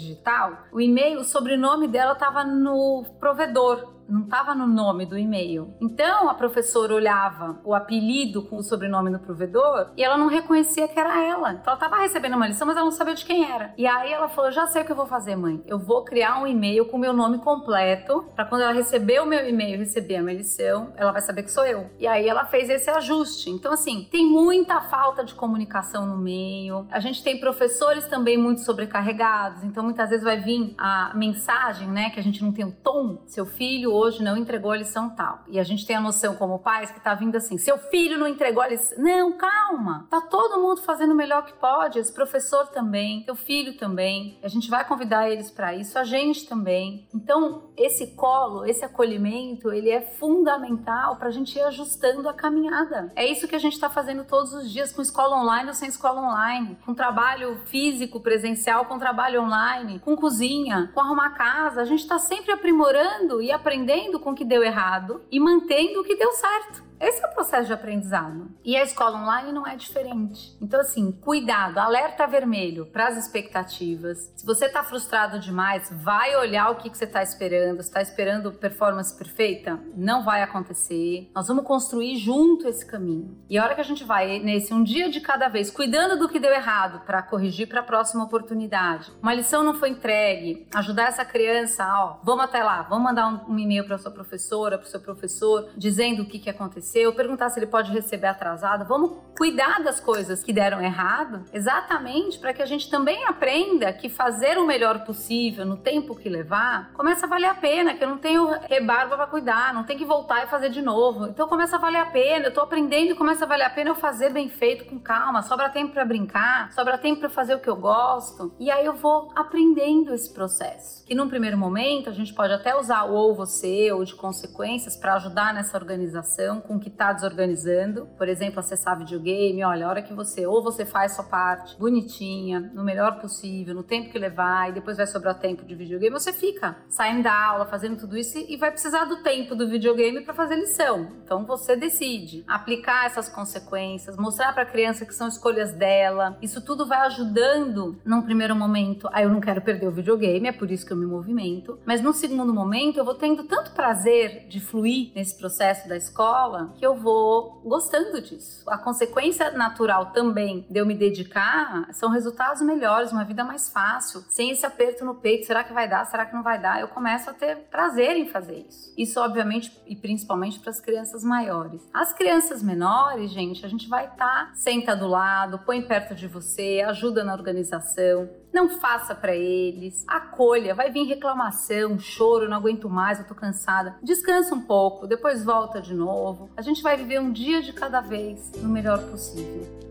o 0.73 0.81
e-mail, 0.81 1.21
o 1.21 1.25
sobrenome 1.25 1.89
dela 1.89 2.13
estava 2.13 2.45
no 2.45 3.05
provedor 3.19 3.98
não 4.09 4.23
estava 4.23 4.55
no 4.55 4.67
nome 4.67 5.07
do 5.07 5.19
e-mail. 5.19 5.75
Então 5.81 6.29
a 6.29 6.35
professora 6.35 6.95
olhava 6.95 7.61
o 7.65 7.75
apelido 7.75 8.43
com 8.43 8.57
o 8.57 8.63
sobrenome 8.63 9.11
do 9.11 9.19
provedor 9.19 9.91
e 9.97 10.05
ela 10.05 10.17
não 10.17 10.29
reconhecia 10.29 10.89
que 10.89 10.99
era 10.99 11.23
ela. 11.23 11.53
Então 11.53 11.73
ela 11.73 11.75
estava 11.75 12.03
recebendo 12.03 12.37
uma 12.37 12.47
lição, 12.47 12.67
mas 12.67 12.77
ela 12.77 12.85
não 12.85 12.93
sabia 12.93 13.15
de 13.15 13.25
quem 13.25 13.51
era. 13.51 13.73
E 13.77 13.87
aí 13.87 14.13
ela 14.13 14.29
falou: 14.29 14.51
Já 14.51 14.67
sei 14.67 14.83
o 14.83 14.85
que 14.85 14.93
eu 14.93 14.97
vou 14.97 15.07
fazer, 15.07 15.37
mãe. 15.37 15.63
Eu 15.67 15.79
vou 15.79 16.05
criar 16.05 16.41
um 16.41 16.47
e-mail 16.47 16.87
com 16.87 16.97
o 16.97 17.01
meu 17.01 17.13
nome 17.13 17.39
completo 17.39 18.25
para 18.35 18.45
quando 18.45 18.63
ela 18.63 18.73
receber 18.73 19.21
o 19.21 19.27
meu 19.27 19.49
e-mail 19.49 19.79
receber 19.79 20.17
a 20.17 20.23
minha 20.23 20.37
lição, 20.37 20.93
ela 20.97 21.13
vai 21.13 21.21
saber 21.21 21.43
que 21.43 21.51
sou 21.51 21.65
eu. 21.65 21.91
E 21.99 22.07
aí 22.07 22.29
ela 22.29 22.45
fez 22.45 22.69
esse 22.69 22.91
ajuste. 22.91 23.51
Então, 23.51 23.73
assim, 23.73 24.07
tem 24.11 24.27
muita 24.27 24.81
falta 24.83 25.25
de 25.25 25.35
comunicação 25.35 26.07
no 26.07 26.17
meio. 26.17 26.87
A 26.91 27.01
gente 27.01 27.23
tem 27.23 27.41
professores 27.41 28.07
também 28.07 28.37
muito 28.37 28.61
sobrecarregados. 28.63 29.65
Então, 29.65 29.83
muitas 29.83 30.11
vezes 30.11 30.25
vai 30.25 30.41
vir 30.41 30.75
a 30.79 31.13
mensagem, 31.15 31.89
né, 31.89 32.11
que 32.11 32.21
a 32.21 32.23
gente 32.23 32.43
não 32.43 32.53
tem 32.53 32.65
o 32.65 32.73
tom. 32.73 33.23
Seu 33.27 33.47
filho 33.47 33.93
hoje 33.99 34.23
não 34.23 34.37
entregou 34.37 34.71
a 34.71 34.77
lição 34.77 35.11
tal. 35.11 35.41
E 35.49 35.59
a 35.59 35.65
gente 35.65 35.87
tem 35.87 35.97
a 35.97 36.01
noção 36.01 36.35
como 36.37 36.59
pais 36.59 36.91
que 36.91 37.01
tá 37.01 37.15
vindo 37.15 37.37
assim: 37.37 37.59
seu 37.59 37.79
filho 37.79 38.19
não 38.19 38.29
entregou 38.29 38.63
a 38.63 38.69
lição. 38.69 38.99
Não, 38.99 39.33
calma. 39.33 40.07
Tá 40.11 40.21
todo 40.21 40.61
mundo 40.61 40.81
fazendo 40.83 41.13
o 41.13 41.17
melhor 41.17 41.45
que 41.45 41.53
pode. 41.55 41.99
Esse 41.99 42.13
professor 42.13 42.69
também, 42.69 43.23
teu 43.25 43.35
filho 43.35 43.77
também. 43.77 44.39
A 44.43 44.49
gente 44.49 44.71
vai 44.71 44.87
convidar 44.87 45.29
eles 45.29 45.51
para 45.51 45.75
isso, 45.75 45.99
a 45.99 46.05
gente 46.05 46.47
também. 46.47 47.09
Então, 47.15 47.71
esse 47.77 48.09
colo, 48.09 48.65
esse 48.65 48.85
acolhimento, 48.85 49.73
ele 49.73 49.91
é 49.91 50.01
fundamental 50.01 51.17
para 51.17 51.29
a 51.29 51.33
gente 51.33 51.57
ir 51.57 51.63
ajustando 51.63 52.29
a 52.29 52.33
caminhada. 52.33 53.13
É 53.17 53.27
isso 53.27 53.49
que 53.49 53.57
a 53.57 53.59
gente 53.59 53.75
está 53.75 53.91
fazendo 53.91 54.25
todos 54.25 54.53
os 54.53 54.71
dias 54.71 54.93
com 54.93 55.03
escola 55.03 55.37
online 55.37 55.69
ou 55.69 55.75
sem 55.75 55.89
escola 55.89 56.21
online, 56.21 56.79
com 56.85 56.95
trabalho 56.95 57.61
físico, 57.67 58.21
presencial, 58.21 58.85
com 58.85 58.99
trabalho 58.99 59.43
online, 59.43 59.99
com 59.99 60.17
cozinha, 60.17 60.91
com 60.95 61.01
arrumar 61.01 61.31
casa. 61.31 61.81
A 61.81 61.85
gente 61.85 62.01
está 62.01 62.19
sempre 62.19 62.53
aprimorando 62.53 63.41
e 63.43 63.51
aprendendo 63.51 63.88
com 64.21 64.31
o 64.31 64.35
que 64.35 64.45
deu 64.45 64.63
errado 64.63 65.23
e 65.31 65.41
mantendo 65.41 66.01
o 66.01 66.05
que 66.05 66.17
deu 66.17 66.33
certo. 66.33 66.88
Esse 67.01 67.25
é 67.25 67.29
o 67.29 67.33
processo 67.33 67.67
de 67.69 67.73
aprendizado. 67.73 68.51
E 68.65 68.77
a 68.77 68.83
escola 68.83 69.19
online 69.19 69.53
não 69.53 69.67
é 69.67 69.77
diferente. 69.77 70.57
Então, 70.61 70.81
assim, 70.81 71.13
cuidado, 71.13 71.79
alerta 71.79 72.27
vermelho 72.27 72.87
para 72.87 73.07
as 73.07 73.17
expectativas. 73.17 74.33
Se 74.37 74.45
você 74.45 74.67
está 74.67 74.83
frustrado 74.83 75.39
demais, 75.39 75.89
vai 75.93 76.35
olhar 76.37 76.71
o 76.71 76.77
que, 76.77 76.91
que 76.91 76.99
você 76.99 77.05
está 77.05 77.23
esperando. 77.23 77.81
Está 77.81 78.03
esperando 78.03 78.53
performance 78.53 79.17
perfeita? 79.17 79.79
Não 79.95 80.25
vai 80.25 80.43
acontecer. 80.43 81.31
Nós 81.35 81.47
vamos 81.47 81.65
construir 81.65 82.17
junto 82.17 82.67
esse 82.67 82.85
caminho. 82.85 83.39
E 83.49 83.57
a 83.57 83.65
hora 83.65 83.75
que 83.77 83.81
a 83.81 83.85
gente 83.85 84.03
vai 84.03 84.41
nesse 84.41 84.75
um 84.75 84.83
dia 84.83 85.09
de 85.09 85.21
cada 85.21 85.49
vez, 85.49 85.71
cuidando 85.71 86.19
do 86.19 86.29
que 86.29 86.41
deu 86.41 86.53
errado 86.53 87.05
para 87.07 87.23
corrigir 87.23 87.69
para 87.69 87.81
a 87.81 87.85
próxima 87.85 88.25
oportunidade. 88.25 89.13
Uma 89.23 89.35
lição 89.35 89.63
não 89.63 89.75
foi 89.75 89.91
entregue, 89.91 90.67
ajudar 90.75 91.09
essa 91.09 91.25
criança, 91.25 91.87
ó, 91.87 92.19
vamos 92.25 92.45
até 92.45 92.63
lá, 92.63 92.83
vamos 92.83 93.05
mandar 93.05 93.29
um, 93.29 93.53
um 93.53 93.59
e-mail 93.59 93.87
para 93.87 93.99
sua 93.99 94.11
professora, 94.11 94.77
para 94.77 94.87
o 94.87 94.91
seu 94.91 95.01
professor, 95.01 95.71
dizendo 95.77 96.23
o 96.23 96.27
que, 96.27 96.39
que 96.39 96.51
aconteceu 96.51 96.88
aconteceu, 96.89 97.13
perguntar 97.13 97.51
se 97.51 97.59
ele 97.59 97.67
pode 97.67 97.93
receber 97.93 98.29
atrasado. 98.29 98.87
Vamos 98.87 99.19
cuidar 99.37 99.83
das 99.83 100.01
coisas 100.01 100.43
que 100.43 100.53
deram 100.53 100.81
errado, 100.81 101.45
exatamente 101.53 102.39
para 102.39 102.53
que 102.53 102.63
a 102.63 102.67
gente 102.67 102.91
também 102.91 103.25
aprenda 103.25 103.93
que 103.93 104.09
fazer 104.09 104.59
o 104.59 104.67
melhor 104.67 105.05
possível 105.05 105.65
no 105.65 105.77
tempo 105.77 106.17
que 106.17 106.29
levar 106.29 106.93
começa 106.95 107.27
a 107.27 107.29
valer 107.29 107.47
a 107.47 107.55
pena, 107.55 107.95
que 107.95 108.03
eu 108.03 108.09
não 108.09 108.19
tenho 108.19 108.49
rebarba 108.69 109.17
para 109.17 109.27
cuidar, 109.27 109.73
não 109.73 109.85
tem 109.85 109.97
que 109.97 110.05
voltar 110.05 110.45
e 110.45 110.49
fazer 110.49 110.71
de 110.71 110.83
novo. 110.83 111.27
Então 111.27 111.47
começa 111.47 111.77
a 111.77 111.79
valer 111.79 112.01
a 112.01 112.07
pena, 112.07 112.47
eu 112.47 112.55
tô 112.55 112.61
aprendendo 112.61 113.13
e 113.13 113.15
começa 113.15 113.45
a 113.45 113.49
valer 113.49 113.65
a 113.65 113.71
pena 113.71 113.91
eu 113.91 113.95
fazer 113.95 114.31
bem 114.31 114.49
feito, 114.49 114.87
com 114.87 114.99
calma, 114.99 115.43
sobra 115.43 115.69
tempo 115.69 115.93
para 115.93 116.05
brincar, 116.05 116.73
sobra 116.73 116.99
tempo 116.99 117.21
para 117.21 117.29
fazer 117.29 117.55
o 117.55 117.61
que 117.61 117.69
eu 117.69 117.77
gosto. 117.77 118.53
E 118.59 118.71
aí 118.71 118.85
eu 118.85 118.95
vou 118.95 119.31
aprendendo 119.37 120.13
esse 120.15 120.33
processo. 120.33 121.05
E 121.09 121.15
num 121.15 121.29
primeiro 121.29 121.57
momento 121.57 122.09
a 122.09 122.13
gente 122.13 122.35
pode 122.35 122.53
até 122.53 122.77
usar 122.77 123.05
o 123.05 123.15
ou 123.15 123.35
você 123.35 123.93
ou 123.93 124.05
de 124.05 124.15
consequências 124.15 124.97
para 124.97 125.15
ajudar 125.15 125.55
nessa 125.55 125.77
organização 125.77 126.61
com 126.61 126.78
que 126.79 126.89
está 126.89 127.13
desorganizando. 127.13 128.07
Por 128.17 128.29
exemplo, 128.29 128.61
acessar 128.61 128.99
videogame, 128.99 129.65
olha, 129.65 129.87
a 129.87 129.89
hora 129.89 130.03
que 130.03 130.13
você 130.13 130.47
ou 130.47 130.63
você 130.63 130.85
faz 130.85 131.13
sua 131.13 131.25
parte 131.25 131.79
bonitinha, 131.79 132.71
no 132.75 132.85
melhor 132.85 133.21
possível, 133.21 133.75
no 133.75 133.83
tempo 133.83 134.11
que 134.11 134.19
levar, 134.19 134.71
e 134.71 134.73
depois 134.73 134.97
vai 134.97 135.07
sobrar 135.07 135.39
tempo 135.39 135.65
de 135.65 135.75
videogame, 135.75 136.11
você 136.11 136.33
fica 136.33 136.77
saindo 136.89 137.23
da 137.23 137.47
aula, 137.47 137.67
fazendo 137.67 137.97
tudo 137.97 138.17
isso 138.17 138.39
e 138.39 138.57
vai 138.57 138.71
precisar 138.71 139.05
do 139.05 139.23
tempo 139.23 139.55
do 139.55 139.69
videogame 139.69 140.21
para 140.23 140.35
fazer 140.35 140.57
lição. 140.57 141.09
Então 141.25 141.45
você 141.45 141.77
decide 141.77 142.45
aplicar 142.47 143.07
essas 143.07 143.29
consequências, 143.29 144.17
mostrar 144.17 144.53
para 144.53 144.63
a 144.63 144.67
criança 144.67 145.05
que 145.05 145.15
são 145.15 145.29
escolhas 145.29 145.73
dela. 145.73 146.37
Isso 146.41 146.61
tudo 146.61 146.87
vai 146.87 146.99
ajudando 147.07 147.99
num 148.05 148.23
primeiro 148.23 148.55
momento. 148.55 149.09
Ah, 149.13 149.23
eu 149.23 149.29
não 149.29 149.41
quero 149.41 149.61
perder 149.63 149.87
o 149.87 149.93
videogame, 149.93 150.49
é 150.49 150.53
por 150.53 150.71
isso 150.71 150.87
que 150.87 150.93
eu 150.93 150.97
me 150.97 151.07
movimento. 151.07 151.79
Mas 151.85 152.01
no 152.01 152.13
segundo 152.13 152.53
momento, 152.53 152.99
eu 152.99 153.05
vou 153.05 153.15
tendo 153.15 153.45
tanto 153.45 153.73
prazer 153.73 154.47
de 154.49 154.61
fluir 154.61 155.13
nesse 155.15 155.37
processo 155.37 155.89
da 155.89 155.97
escola 155.97 156.68
que 156.71 156.85
eu 156.85 156.95
vou 156.95 157.61
gostando 157.65 158.21
disso. 158.21 158.69
A 158.69 158.79
consequência 158.79 159.51
natural 159.51 160.07
também 160.13 160.67
de 160.71 160.79
eu 160.79 160.87
me 160.87 160.95
dedicar 160.95 161.89
são 161.93 162.11
resultados 162.11 162.63
melhores, 162.63 163.13
uma 163.13 163.25
vida 163.25 163.45
mais 163.45 163.69
fácil, 163.69 164.23
sem 164.29 164.51
esse 164.51 164.65
aperto 164.65 165.05
no 165.05 165.15
peito. 165.15 165.47
Será 165.47 165.65
que 165.65 165.73
vai 165.73 165.89
dar? 165.89 166.05
Será 166.07 166.27
que 166.27 166.35
não 166.35 166.43
vai 166.43 166.61
dar? 166.61 166.81
Eu 166.81 166.89
começo 166.89 167.31
a 167.31 167.33
ter 167.33 167.57
prazer 167.71 168.17
em 168.17 168.29
fazer 168.29 168.67
isso. 168.69 168.93
Isso, 168.97 169.21
obviamente, 169.21 169.73
e 169.87 169.97
principalmente 169.97 170.59
para 170.61 170.71
as 170.71 170.81
crianças 170.81 171.23
maiores. 171.23 171.89
As 171.93 172.13
crianças 172.13 172.63
menores, 172.63 173.31
gente, 173.31 173.65
a 173.65 173.69
gente 173.69 173.89
vai 173.89 174.07
estar, 174.07 174.17
tá, 174.17 174.51
senta 174.55 174.95
do 174.95 175.07
lado, 175.07 175.59
põe 175.61 175.83
perto 175.83 176.15
de 176.15 176.27
você, 176.27 176.85
ajuda 176.87 177.25
na 177.25 177.33
organização, 177.33 178.29
não 178.53 178.69
faça 178.69 179.15
para 179.15 179.35
eles, 179.35 180.05
acolha, 180.07 180.75
vai 180.75 180.91
vir 180.91 181.05
reclamação, 181.05 181.99
choro, 181.99 182.49
não 182.49 182.57
aguento 182.57 182.89
mais, 182.89 183.19
eu 183.19 183.27
tô 183.27 183.35
cansada. 183.35 183.97
Descansa 184.03 184.55
um 184.55 184.61
pouco, 184.61 185.07
depois 185.07 185.45
volta 185.45 185.81
de 185.81 185.95
novo. 185.95 186.51
A 186.57 186.63
gente 186.63 186.83
vai 186.83 186.97
viver 186.97 187.21
um 187.21 187.33
dia 187.33 187.63
de 187.63 187.73
cada 187.73 188.01
vez 188.01 188.53
no 188.63 188.69
melhor 188.69 189.03
possível. 189.11 189.88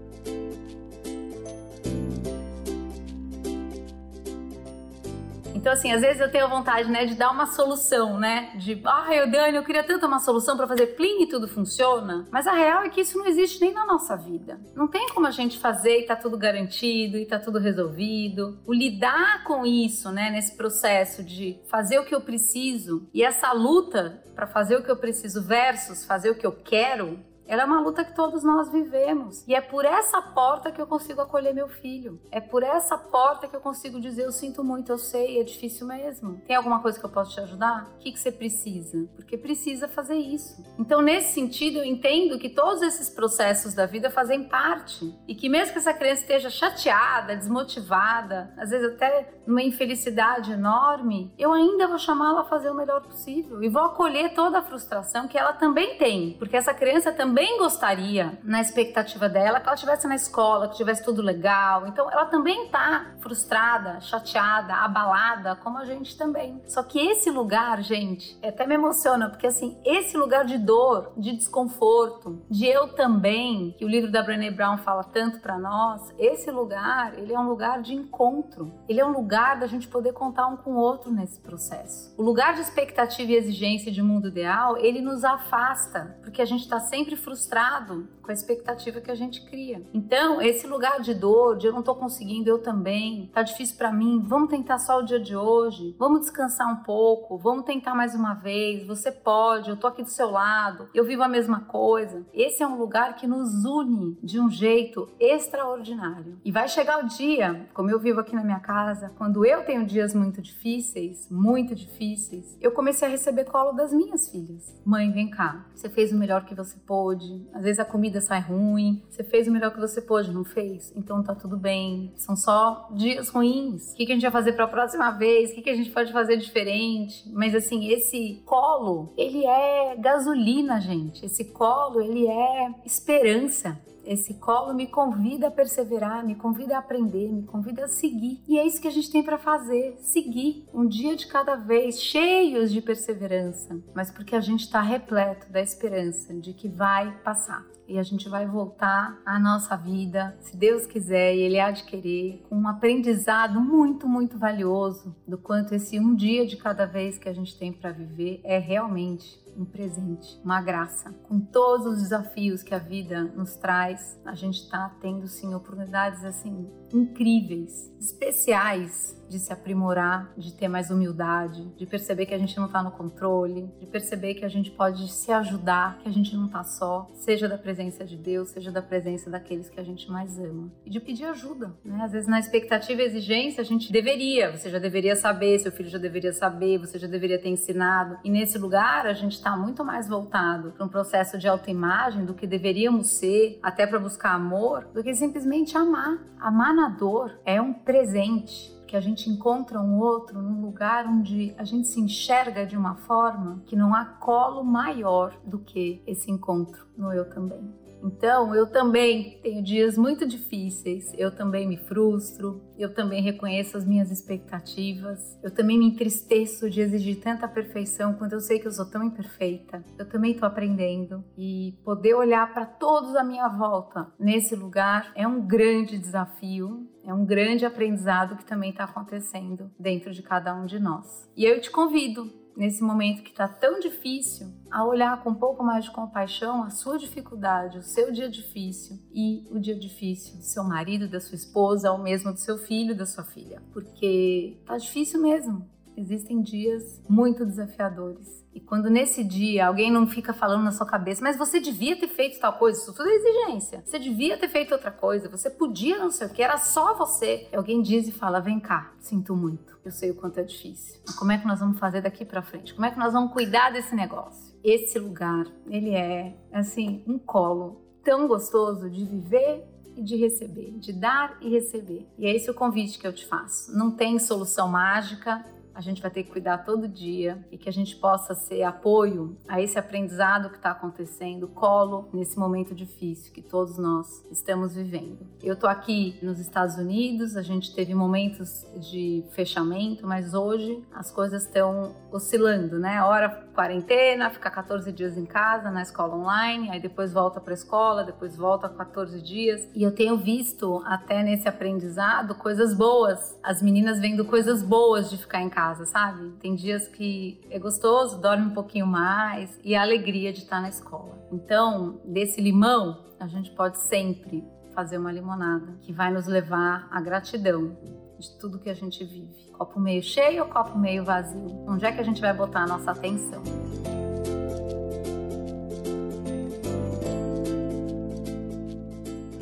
Então, 5.68 5.76
assim, 5.76 5.92
às 5.92 6.00
vezes 6.00 6.22
eu 6.22 6.32
tenho 6.32 6.48
vontade, 6.48 6.90
né, 6.90 7.06
de 7.06 7.14
dar 7.14 7.30
uma 7.30 7.46
solução, 7.46 8.18
né? 8.18 8.54
De, 8.56 8.82
ah, 8.86 9.26
Dani, 9.30 9.58
eu 9.58 9.66
queria 9.66 9.84
tanto 9.84 10.06
uma 10.06 10.18
solução 10.18 10.56
para 10.56 10.66
fazer 10.66 10.96
plim 10.96 11.24
e 11.24 11.28
tudo 11.28 11.46
funciona. 11.46 12.26
Mas 12.32 12.48
a 12.48 12.54
real 12.54 12.84
é 12.84 12.90
que 12.90 13.02
isso 13.02 13.18
não 13.18 13.26
existe 13.26 13.60
nem 13.60 13.74
na 13.74 13.86
nossa 13.86 14.16
vida. 14.16 14.62
Não 14.74 14.88
tem 14.88 15.10
como 15.10 15.28
a 15.28 15.32
gente 15.32 15.60
fazer 15.60 16.00
e 16.00 16.06
tá 16.06 16.16
tudo 16.16 16.38
garantido 16.38 17.18
e 17.18 17.26
tá 17.26 17.38
tudo 17.38 17.60
resolvido. 17.60 18.58
O 18.66 18.74
lidar 18.74 19.44
com 19.44 19.66
isso, 19.66 20.10
né, 20.10 20.30
nesse 20.30 20.56
processo 20.56 21.22
de 21.22 21.60
fazer 21.70 22.00
o 22.00 22.06
que 22.06 22.16
eu 22.16 22.22
preciso 22.22 23.06
e 23.14 23.22
essa 23.22 23.52
luta 23.52 24.24
para 24.34 24.48
fazer 24.48 24.78
o 24.78 24.84
que 24.84 24.90
eu 24.90 24.96
preciso 24.96 25.44
versus 25.44 26.06
fazer 26.06 26.30
o 26.30 26.36
que 26.36 26.48
eu 26.48 26.54
quero, 26.54 27.20
ela 27.48 27.64
é 27.64 27.66
uma 27.66 27.80
luta 27.80 28.04
que 28.04 28.14
todos 28.14 28.44
nós 28.44 28.72
vivemos. 28.72 29.44
E 29.48 29.56
é 29.56 29.62
por 29.62 29.86
essa 29.86 30.22
porta 30.22 30.72
que 30.72 30.82
eu 30.82 30.88
consigo 30.88 31.22
acolher 31.22 31.54
meu 31.54 31.68
filho. 31.68 32.20
É 32.32 32.42
por 32.42 32.64
essa 32.64 32.98
porta 32.98 33.48
que 33.48 33.56
eu 33.56 33.62
consigo 33.62 34.00
dizer: 34.00 34.26
eu 34.26 34.32
sinto 34.32 34.64
muito, 34.64 34.92
eu 34.92 34.98
sei, 34.98 35.40
é 35.40 35.44
difícil 35.44 35.88
mesmo. 35.88 36.42
Tem 36.46 36.56
alguma 36.56 36.82
coisa 36.82 37.00
que 37.00 37.06
eu 37.06 37.10
posso 37.10 37.34
te 37.34 37.40
ajudar? 37.40 37.90
O 37.96 38.00
que, 38.00 38.12
que 38.12 38.20
você 38.20 38.32
precisa? 38.32 39.08
Porque 39.16 39.38
precisa 39.38 39.88
fazer 39.88 40.16
isso. 40.16 40.64
Então, 40.78 41.02
nesse 41.02 41.34
sentido, 41.34 41.80
eu 41.80 41.86
entendo 41.86 42.38
que 42.38 42.50
todos 42.50 42.82
esses 42.82 43.10
processos 43.10 43.74
da 43.74 43.86
vida 43.86 44.10
fazem 44.10 44.44
parte. 44.44 45.16
E 45.28 45.34
que 45.34 45.48
mesmo 45.48 45.74
que 45.74 45.80
essa 45.80 45.94
criança 45.94 46.22
esteja 46.22 46.50
chateada, 46.50 47.36
desmotivada, 47.36 48.54
às 48.58 48.70
vezes 48.70 48.94
até 48.94 49.34
numa 49.46 49.64
infelicidade 49.64 50.52
enorme, 50.52 51.34
eu 51.38 51.54
ainda 51.54 51.88
vou 51.88 51.98
chamá-la 51.98 52.42
a 52.42 52.46
fazer 52.46 52.70
o 52.70 52.76
melhor 52.76 53.02
possível. 53.02 53.64
E 53.64 53.70
vou 53.70 53.84
acolher 53.84 54.34
toda 54.34 54.60
a 54.60 54.62
frustração 54.62 55.28
que 55.28 55.38
ela 55.38 55.54
também 55.54 55.98
tem. 55.98 56.34
Porque 56.38 56.58
essa 56.58 56.74
criança 56.74 57.12
também 57.12 57.37
também 57.38 57.60
gostaria, 57.60 58.40
na 58.44 58.60
expectativa 58.60 59.30
dela, 59.30 59.60
que 59.60 59.68
ela 59.68 59.76
estivesse 59.76 60.08
na 60.08 60.16
escola, 60.16 60.70
que 60.70 60.78
tivesse 60.78 61.04
tudo 61.04 61.22
legal. 61.22 61.86
Então, 61.86 62.12
ela 62.12 62.26
também 62.26 62.66
está 62.66 63.12
frustrada, 63.20 64.02
chateada, 64.02 64.74
abalada, 64.74 65.56
como 65.58 65.78
a 65.78 65.86
gente 65.86 66.18
também. 66.18 66.60
Só 66.66 66.82
que 66.82 66.98
esse 66.98 67.30
lugar, 67.30 67.84
gente, 67.84 68.36
até 68.44 68.66
me 68.66 68.74
emociona, 68.74 69.30
porque 69.30 69.46
assim, 69.46 69.78
esse 69.86 70.18
lugar 70.18 70.46
de 70.46 70.58
dor, 70.58 71.14
de 71.16 71.38
desconforto, 71.38 72.42
de 72.50 72.66
eu 72.66 72.88
também, 72.96 73.76
que 73.78 73.86
o 73.86 73.88
livro 73.88 74.12
da 74.12 74.24
Brené 74.24 74.50
Brown 74.50 74.80
fala 74.80 75.04
tanto 75.04 75.40
para 75.40 75.60
nós, 75.60 76.12
esse 76.18 76.50
lugar, 76.50 77.20
ele 77.20 77.36
é 77.36 77.40
um 77.40 77.48
lugar 77.48 77.84
de 77.84 77.94
encontro. 77.94 78.74
Ele 78.90 79.00
é 79.00 79.06
um 79.06 79.12
lugar 79.12 79.60
da 79.60 79.68
gente 79.68 79.88
poder 79.88 80.14
contar 80.14 80.48
um 80.48 80.58
com 80.58 80.72
o 80.72 80.78
outro 80.78 81.12
nesse 81.12 81.40
processo. 81.40 82.16
O 82.18 82.24
lugar 82.24 82.56
de 82.56 82.62
expectativa 82.62 83.32
e 83.32 83.36
exigência 83.36 83.92
de 83.92 84.02
mundo 84.02 84.30
ideal, 84.30 84.76
ele 84.78 85.02
nos 85.02 85.24
afasta, 85.24 86.18
porque 86.24 86.42
a 86.42 86.46
gente 86.46 86.62
está 86.62 86.80
sempre 86.80 87.16
frustrado 87.28 88.08
com 88.22 88.32
a 88.32 88.34
expectativa 88.34 89.02
que 89.02 89.12
a 89.12 89.16
gente 89.16 89.46
cria. 89.46 89.82
Então, 89.94 90.42
esse 90.42 90.66
lugar 90.66 91.02
de 91.02 91.14
dor, 91.14 91.58
de 91.58 91.68
eu 91.68 91.74
não 91.74 91.84
tô 91.84 91.94
conseguindo, 91.94 92.50
eu 92.50 92.60
também, 92.60 93.30
tá 93.34 93.42
difícil 93.42 93.76
para 93.78 93.92
mim, 93.92 94.24
vamos 94.26 94.50
tentar 94.50 94.80
só 94.80 95.00
o 95.00 95.04
dia 95.04 95.20
de 95.20 95.36
hoje, 95.36 95.94
vamos 96.00 96.22
descansar 96.22 96.72
um 96.72 96.84
pouco, 96.84 97.38
vamos 97.38 97.66
tentar 97.66 97.96
mais 97.96 98.16
uma 98.16 98.34
vez, 98.34 98.86
você 98.88 99.12
pode, 99.12 99.70
eu 99.70 99.76
tô 99.76 99.88
aqui 99.88 100.04
do 100.04 100.10
seu 100.10 100.32
lado, 100.32 100.90
eu 100.94 101.04
vivo 101.04 101.22
a 101.22 101.28
mesma 101.28 101.62
coisa. 101.62 102.26
Esse 102.34 102.64
é 102.64 102.68
um 102.68 102.78
lugar 102.78 103.16
que 103.16 103.28
nos 103.28 103.66
une 103.66 104.18
de 104.24 104.40
um 104.40 104.50
jeito 104.50 105.10
extraordinário. 105.20 106.40
E 106.46 106.52
vai 106.52 106.70
chegar 106.70 107.04
o 107.04 107.08
dia, 107.08 107.70
como 107.74 107.90
eu 107.90 108.00
vivo 108.00 108.22
aqui 108.22 108.36
na 108.36 108.44
minha 108.44 108.60
casa, 108.60 109.12
quando 109.18 109.46
eu 109.46 109.64
tenho 109.64 109.86
dias 109.86 110.14
muito 110.14 110.42
difíceis, 110.42 111.30
muito 111.30 111.76
difíceis, 111.76 112.58
eu 112.62 112.72
comecei 112.72 113.06
a 113.06 113.12
receber 113.12 113.46
colo 113.46 113.74
das 113.74 113.94
minhas 113.94 114.30
filhas. 114.30 114.74
Mãe, 114.86 115.12
vem 115.12 115.30
cá, 115.30 115.66
você 115.74 115.90
fez 115.90 116.14
o 116.14 116.18
melhor 116.18 116.46
que 116.46 116.56
você 116.56 116.78
pôde, 116.86 117.17
às 117.54 117.64
vezes 117.64 117.80
a 117.80 117.86
comida 117.86 118.22
sai 118.22 118.42
ruim, 118.42 119.02
você 119.10 119.24
fez 119.24 119.48
o 119.48 119.52
melhor 119.52 119.72
que 119.72 119.80
você 119.80 120.02
pôde, 120.02 120.32
não 120.32 120.44
fez? 120.44 120.94
Então 120.96 121.24
tá 121.24 121.36
tudo 121.36 121.58
bem. 121.58 122.12
São 122.16 122.36
só 122.36 122.90
dias 122.92 123.30
ruins. 123.30 123.94
O 123.94 123.96
que, 123.96 124.04
a 124.04 124.16
gente 124.16 124.22
vai 124.22 124.32
fazer 124.32 124.54
para 124.54 124.66
a 124.66 124.68
próxima 124.68 125.12
vez? 125.12 125.52
O 125.52 125.62
que 125.62 125.70
a 125.70 125.76
gente 125.76 125.92
pode 125.92 126.12
fazer 126.12 126.38
diferente? 126.38 127.30
Mas 127.32 127.56
assim, 127.56 127.88
esse 127.90 128.42
colo, 128.46 129.14
ele 129.18 129.46
é 129.46 129.96
gasolina, 129.98 130.80
gente. 130.80 131.26
Esse 131.26 131.46
colo, 131.46 132.02
ele 132.02 132.28
é 132.28 132.74
esperança. 132.86 133.80
Esse 134.08 134.36
colo 134.36 134.74
me 134.74 134.88
convida 134.88 135.50
a 135.50 135.52
perseverar, 135.52 136.26
me 136.26 136.34
convida 136.34 136.78
a 136.78 136.80
aprender, 136.80 137.30
me 137.30 137.44
convida 137.44 137.84
a 137.84 137.88
seguir. 137.90 138.42
E 138.48 138.58
é 138.58 138.66
isso 138.66 138.82
que 138.82 138.88
a 138.88 138.92
gente 138.92 139.12
tem 139.12 139.22
para 139.22 139.38
fazer: 139.38 139.98
seguir 140.00 140.66
um 140.74 140.88
dia 140.88 141.16
de 141.16 141.28
cada 141.28 141.56
vez, 141.56 142.02
cheios 142.02 142.72
de 142.72 142.82
perseverança, 142.82 143.78
mas 143.94 144.10
porque 144.10 144.34
a 144.34 144.40
gente 144.40 144.62
está 144.62 144.82
repleto 144.82 145.52
da 145.52 145.62
esperança 145.62 146.34
de 146.34 146.54
que 146.54 146.70
vai 146.70 147.12
passar 147.20 147.66
e 147.88 147.98
a 147.98 148.04
gente 148.04 148.28
vai 148.28 148.46
voltar 148.46 149.18
à 149.26 149.40
nossa 149.40 149.76
vida, 149.78 150.38
se 150.42 150.58
Deus 150.58 150.86
quiser 150.86 151.34
e 151.34 151.40
Ele 151.40 151.60
há 151.60 151.72
de 151.72 151.86
querer, 151.86 152.46
com 152.50 152.58
um 152.58 152.68
aprendizado 152.68 153.62
muito, 153.62 154.08
muito 154.08 154.38
valioso 154.38 155.16
do 155.26 155.38
quanto 155.38 155.74
esse 155.74 155.98
um 155.98 156.14
dia 156.14 156.46
de 156.46 156.58
cada 156.58 156.86
vez 156.86 157.18
que 157.18 157.30
a 157.30 157.34
gente 157.34 157.58
tem 157.58 157.72
para 157.72 157.92
viver 157.92 158.42
é 158.44 158.58
realmente 158.58 159.42
um 159.58 159.66
presente, 159.66 160.40
uma 160.44 160.62
graça. 160.62 161.12
Com 161.28 161.40
todos 161.40 161.88
os 161.88 162.02
desafios 162.04 162.62
que 162.62 162.74
a 162.74 162.80
vida 162.80 163.24
nos 163.24 163.56
traz, 163.56 164.20
a 164.24 164.36
gente 164.36 164.62
está 164.62 164.90
tendo 165.02 165.28
sim 165.28 165.54
oportunidades 165.54 166.24
assim 166.24 166.70
incríveis, 166.94 167.92
especiais 168.00 169.18
de 169.28 169.40
se 169.40 169.52
aprimorar, 169.52 170.32
de 170.38 170.54
ter 170.54 170.68
mais 170.68 170.90
humildade, 170.90 171.66
de 171.76 171.86
perceber 171.86 172.26
que 172.26 172.34
a 172.34 172.38
gente 172.38 172.58
não 172.58 172.68
está 172.68 172.82
no 172.82 172.92
controle, 172.92 173.70
de 173.80 173.86
perceber 173.86 174.36
que 174.36 174.46
a 174.46 174.48
gente 174.48 174.72
pode 174.72 175.12
se 175.12 175.32
ajudar, 175.32 175.98
que 176.00 176.08
a 176.08 176.12
gente 176.12 176.34
não 176.36 176.46
está 176.46 176.64
só, 176.64 177.10
seja 177.14 177.48
da 177.48 177.58
presença 177.58 178.06
de 178.06 178.16
Deus, 178.16 178.50
seja 178.50 178.72
da 178.72 178.82
presença 178.82 179.30
daqueles 179.30 179.70
que 179.70 179.80
a 179.80 179.84
gente 179.84 180.10
mais 180.10 180.40
ama. 180.40 180.72
E 180.86 180.90
de 180.90 181.00
pedir 181.00 181.26
ajuda, 181.26 181.74
né? 181.84 182.02
Às 182.04 182.14
vezes 182.14 182.28
na 182.28 182.40
expectativa 182.40 183.02
e 183.02 183.06
exigência 183.06 183.62
a 183.62 183.66
gente 183.66 183.92
deveria, 183.92 184.56
você 184.56 184.70
já 184.70 184.80
deveria 184.80 185.16
saber, 185.16 185.60
seu 185.60 185.72
filho 185.72 185.90
já 185.90 185.98
deveria 185.98 186.32
saber, 186.32 186.78
você 186.78 186.98
já 186.98 187.08
deveria 187.08 187.40
ter 187.40 187.50
ensinado. 187.50 188.18
E 188.24 188.30
nesse 188.30 188.58
lugar 188.58 189.06
a 189.06 189.14
gente 189.14 189.34
está 189.48 189.56
muito 189.56 189.86
mais 189.86 190.10
voltado 190.10 190.74
para 190.74 190.86
um 190.86 190.90
processo 190.90 191.38
de 191.38 191.48
autoimagem 191.48 192.26
do 192.26 192.34
que 192.34 192.46
deveríamos 192.46 193.12
ser, 193.12 193.58
até 193.64 193.88
para 193.88 193.98
buscar 193.98 194.34
amor, 194.34 194.90
do 194.94 195.02
que 195.02 195.16
simplesmente 195.16 195.78
amar. 195.78 196.18
Amar 196.38 196.76
na 196.76 196.90
dor 196.90 197.40
é 197.46 197.62
um 197.62 197.74
presente 197.74 198.76
que 198.86 198.98
a 198.98 199.00
gente 199.00 199.30
encontra 199.30 199.80
um 199.80 200.00
outro 200.00 200.42
num 200.42 200.62
lugar 200.62 201.08
onde 201.08 201.56
a 201.58 201.64
gente 201.64 201.88
se 201.88 202.02
enxerga 202.02 202.66
de 202.66 202.76
uma 202.76 202.96
forma 202.96 203.62
que 203.66 203.76
não 203.76 203.94
há 203.94 204.04
colo 204.04 204.66
maior 204.66 205.34
do 205.46 205.60
que 205.60 206.04
esse 206.06 206.30
encontro 206.30 206.86
no 206.98 207.14
eu 207.14 207.30
também. 207.30 207.87
Então, 208.04 208.54
eu 208.54 208.68
também 208.68 209.40
tenho 209.42 209.64
dias 209.64 209.98
muito 209.98 210.28
difíceis, 210.28 211.12
eu 211.18 211.36
também 211.36 211.68
me 211.68 211.78
frustro, 211.78 212.62
eu 212.78 212.94
também 212.94 213.22
reconheço 213.22 213.78
as 213.78 213.86
minhas 213.86 214.12
expectativas, 214.12 215.38
eu 215.44 215.52
também 215.52 215.78
me 215.78 215.88
entristeço 215.88 216.70
de 216.70 216.82
exigir 216.82 217.20
tanta 217.20 217.48
perfeição 217.48 218.14
quando 218.14 218.34
eu 218.34 218.40
sei 218.40 218.60
que 218.60 218.68
eu 218.68 218.72
sou 218.72 218.86
tão 218.86 219.04
imperfeita. 219.04 219.84
Eu 219.98 220.08
também 220.08 220.32
estou 220.32 220.48
aprendendo 220.48 221.24
e 221.38 221.76
poder 221.84 222.14
olhar 222.14 222.54
para 222.54 222.66
todos 222.66 223.16
à 223.16 223.24
minha 223.24 223.48
volta 223.48 224.08
nesse 224.20 224.56
lugar 224.56 225.12
é 225.16 225.28
um 225.28 225.46
grande 225.46 225.98
desafio, 225.98 226.88
é 227.04 227.14
um 227.14 227.26
grande 227.26 227.66
aprendizado 227.66 228.38
que 228.38 228.46
também 228.46 228.72
está 228.72 228.84
acontecendo 228.84 229.72
dentro 229.80 230.12
de 230.12 230.22
cada 230.22 230.54
um 230.56 230.66
de 230.66 230.80
nós. 230.80 231.30
E 231.36 231.46
eu 231.46 231.60
te 231.60 231.72
convido 231.72 232.32
nesse 232.58 232.84
momento 232.84 233.22
que 233.22 233.30
está 233.30 233.48
tão 233.48 233.80
difícil, 233.80 234.52
a 234.72 234.84
olhar 234.84 235.24
com 235.24 235.30
um 235.30 235.36
pouco 235.36 235.64
mais 235.64 235.86
de 235.86 235.92
compaixão 235.92 236.64
a 236.64 236.72
sua 236.72 236.98
dificuldade, 236.98 237.78
o 237.78 237.84
seu 237.84 238.12
dia 238.12 238.28
difícil 238.28 238.98
e 239.14 239.48
o 239.52 239.60
dia 239.60 239.78
difícil 239.78 240.38
do 240.38 240.44
seu 240.44 240.64
marido, 240.64 241.08
da 241.08 241.22
sua 241.22 241.36
esposa, 241.36 241.92
ou 241.92 242.00
mesmo 242.00 242.34
do 242.34 242.40
seu 242.40 242.58
filho, 242.58 242.98
da 242.98 243.06
sua 243.06 243.24
filha, 243.24 243.62
porque 243.72 244.58
tá 244.66 244.76
difícil 244.76 245.22
mesmo. 245.22 245.70
Existem 245.98 246.44
dias 246.44 247.02
muito 247.10 247.44
desafiadores. 247.44 248.46
E 248.54 248.62
quando 248.62 248.88
nesse 248.88 249.24
dia 249.24 249.66
alguém 249.66 249.92
não 249.92 250.06
fica 250.06 250.32
falando 250.32 250.64
na 250.64 250.72
sua 250.72 250.86
cabeça, 250.86 251.24
mas 251.24 251.36
você 251.36 251.60
devia 251.60 252.00
ter 252.00 252.08
feito 252.08 252.40
tal 252.40 252.54
coisa, 252.54 252.80
isso 252.80 252.94
tudo 252.94 253.10
é 253.10 253.16
exigência. 253.16 253.82
Você 253.84 253.98
devia 253.98 254.38
ter 254.38 254.48
feito 254.48 254.74
outra 254.74 254.92
coisa, 254.92 255.28
você 255.28 255.50
podia 255.50 255.98
não 255.98 256.12
sei 256.12 256.28
o 256.28 256.30
que, 256.30 256.44
era 256.44 256.58
só 256.58 256.96
você. 256.96 257.48
E 257.52 257.56
alguém 257.56 257.82
diz 257.82 258.08
e 258.08 258.12
fala: 258.12 258.40
vem 258.40 258.60
cá, 258.60 258.94
sinto 259.00 259.36
muito. 259.36 259.76
Eu 259.84 259.92
sei 259.92 260.12
o 260.12 260.16
quanto 260.16 260.40
é 260.40 260.44
difícil. 260.44 261.02
Mas 261.06 261.16
como 261.16 261.32
é 261.32 261.38
que 261.40 261.48
nós 261.48 261.60
vamos 261.60 261.80
fazer 261.80 262.02
daqui 262.02 262.24
para 262.24 262.44
frente? 262.44 262.76
Como 262.76 262.86
é 262.86 262.92
que 262.92 263.00
nós 263.00 263.14
vamos 263.14 263.34
cuidar 263.34 263.72
desse 263.72 263.96
negócio? 263.96 264.56
Esse 264.64 265.00
lugar, 265.00 265.48
ele 265.68 265.96
é 265.96 266.36
assim, 266.52 267.04
um 267.08 267.18
colo 267.18 267.82
tão 268.04 268.28
gostoso 268.28 268.90
de 268.90 269.04
viver 269.04 269.68
e 269.96 270.04
de 270.04 270.16
receber, 270.16 270.78
de 270.78 270.94
dar 270.94 271.38
e 271.42 271.50
receber. 271.50 272.08
E 272.18 272.28
é 272.28 272.36
esse 272.36 272.50
o 272.52 272.54
convite 272.54 273.00
que 273.00 273.08
eu 273.08 273.14
te 273.14 273.26
faço. 273.26 273.76
Não 273.76 273.92
tem 273.92 274.20
solução 274.20 274.68
mágica, 274.68 275.44
a 275.78 275.82
gente 275.82 276.02
vai 276.02 276.10
ter 276.10 276.24
que 276.24 276.32
cuidar 276.32 276.58
todo 276.66 276.88
dia 276.88 277.38
e 277.52 277.58
que 277.58 277.70
a 277.70 277.72
gente 277.72 277.96
possa 277.98 278.34
ser 278.34 278.64
apoio 278.64 279.38
a 279.48 279.62
esse 279.62 279.78
aprendizado 279.78 280.50
que 280.50 280.56
está 280.56 280.72
acontecendo, 280.72 281.48
colo 281.48 282.10
nesse 282.12 282.40
momento 282.40 282.74
difícil 282.74 283.32
que 283.32 283.44
todos 283.44 283.78
nós 283.78 284.26
estamos 284.32 284.74
vivendo. 284.74 285.20
Eu 285.44 285.54
estou 285.54 285.70
aqui 285.70 286.18
nos 286.20 286.40
Estados 286.40 286.78
Unidos, 286.78 287.38
a 287.38 287.44
gente 287.44 287.76
teve 287.76 287.94
momentos 287.94 288.66
de 288.76 289.24
fechamento, 289.34 290.08
mas 290.08 290.34
hoje 290.34 290.84
as 290.96 291.12
coisas 291.12 291.44
estão 291.44 291.96
oscilando, 292.12 292.80
né? 292.80 293.04
Hora 293.04 293.30
quarentena, 293.54 294.32
fica 294.32 294.50
14 294.50 294.92
dias 294.92 295.16
em 295.16 295.26
casa 295.26 295.70
na 295.70 295.84
escola 295.84 296.16
online, 296.16 296.72
aí 296.72 296.80
depois 296.80 297.14
volta 297.14 297.40
para 297.40 297.54
a 297.54 297.56
escola, 297.56 298.04
depois 298.04 298.36
volta 298.36 298.68
14 298.68 299.22
dias. 299.22 299.68
E 299.76 299.84
eu 299.84 299.92
tenho 299.92 300.18
visto 300.18 300.82
até 300.86 301.22
nesse 301.22 301.48
aprendizado 301.48 302.34
coisas 302.34 302.74
boas, 302.74 303.38
as 303.44 303.62
meninas 303.62 304.00
vendo 304.00 304.26
coisas 304.26 304.64
boas 304.64 305.10
de 305.10 305.18
ficar 305.18 305.42
em 305.42 305.50
casa 305.50 305.67
casa, 305.68 305.86
sabe? 305.86 306.32
Tem 306.40 306.56
dias 306.56 306.88
que 306.88 307.40
é 307.50 307.60
gostoso, 307.60 308.22
dorme 308.22 308.46
um 308.46 308.54
pouquinho 308.54 308.88
mais 308.88 309.60
e 309.64 309.76
a 309.76 309.82
alegria 309.82 310.32
de 310.32 310.40
estar 310.40 310.62
na 310.62 310.70
escola. 310.70 311.18
Então, 311.32 312.00
desse 312.06 312.40
limão, 312.40 313.06
a 313.20 313.28
gente 313.28 313.52
pode 313.52 313.80
sempre 313.80 314.44
fazer 314.74 314.98
uma 314.98 315.12
limonada 315.12 315.74
que 315.82 315.92
vai 315.92 316.12
nos 316.12 316.28
levar 316.28 316.88
à 316.92 317.02
gratidão 317.02 317.76
de 318.18 318.38
tudo 318.40 318.60
que 318.60 318.70
a 318.70 318.74
gente 318.74 319.04
vive. 319.04 319.52
Copo 319.52 319.80
meio 319.80 320.02
cheio 320.04 320.44
ou 320.44 320.50
copo 320.50 320.78
meio 320.78 321.04
vazio? 321.04 321.66
Onde 321.68 321.86
é 321.86 321.92
que 321.92 322.00
a 322.00 322.04
gente 322.04 322.22
vai 322.22 322.34
botar 322.34 322.62
a 322.62 322.68
nossa 322.68 322.92
atenção? 322.92 323.44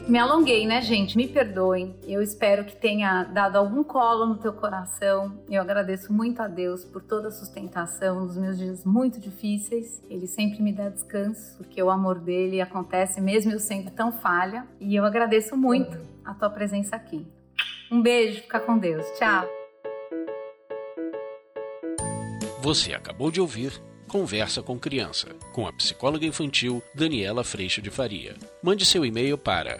Me 0.08 0.20
alonguei, 0.20 0.68
né, 0.68 0.82
gente? 0.82 1.18
Me 1.18 1.28
perdoem. 1.28 1.96
Eu 2.04 2.22
espero 2.22 2.64
que 2.64 2.76
tenha 2.76 3.24
dado 3.24 3.56
algum 3.56 3.84
colo 3.84 4.28
no 4.28 4.38
teu 4.38 4.54
coração. 4.54 5.40
Eu 5.50 5.60
agradeço 5.64 6.14
muito 6.14 6.44
a 6.44 6.48
Deus 6.48 6.86
por 6.86 7.02
toda 7.02 7.30
a 7.30 7.32
sustentação 7.32 8.22
nos 8.22 8.38
meus 8.38 8.56
dias 8.56 8.86
muito 8.86 9.20
difíceis. 9.20 10.04
Ele 10.08 10.28
sempre 10.28 10.62
me 10.62 10.72
dá 10.72 10.90
descanso, 10.90 11.58
porque 11.58 11.82
o 11.82 11.90
amor 11.90 12.20
dele 12.20 12.62
acontece 12.62 13.20
mesmo 13.20 13.52
eu 13.52 13.60
sendo 13.60 13.90
tão 13.90 14.12
falha. 14.12 14.68
E 14.80 14.96
eu 14.96 15.04
agradeço 15.04 15.58
muito 15.58 15.98
a 16.24 16.36
tua 16.36 16.52
presença 16.52 16.96
aqui. 16.96 17.26
Um 17.92 18.00
beijo, 18.00 18.42
fica 18.42 18.60
com 18.60 18.78
Deus. 18.78 19.06
Tchau. 19.18 19.48
Você 22.62 22.94
acabou 22.94 23.32
de 23.32 23.42
ouvir 23.42 23.82
Conversa 24.08 24.62
com 24.62 24.78
Criança, 24.80 25.30
com 25.52 25.68
a 25.68 25.74
psicóloga 25.74 26.26
infantil 26.26 26.82
Daniela 26.94 27.44
Freixo 27.44 27.82
de 27.82 27.90
Faria. 27.90 28.36
Mande 28.62 28.86
seu 28.86 29.04
e-mail 29.04 29.38
para 29.38 29.80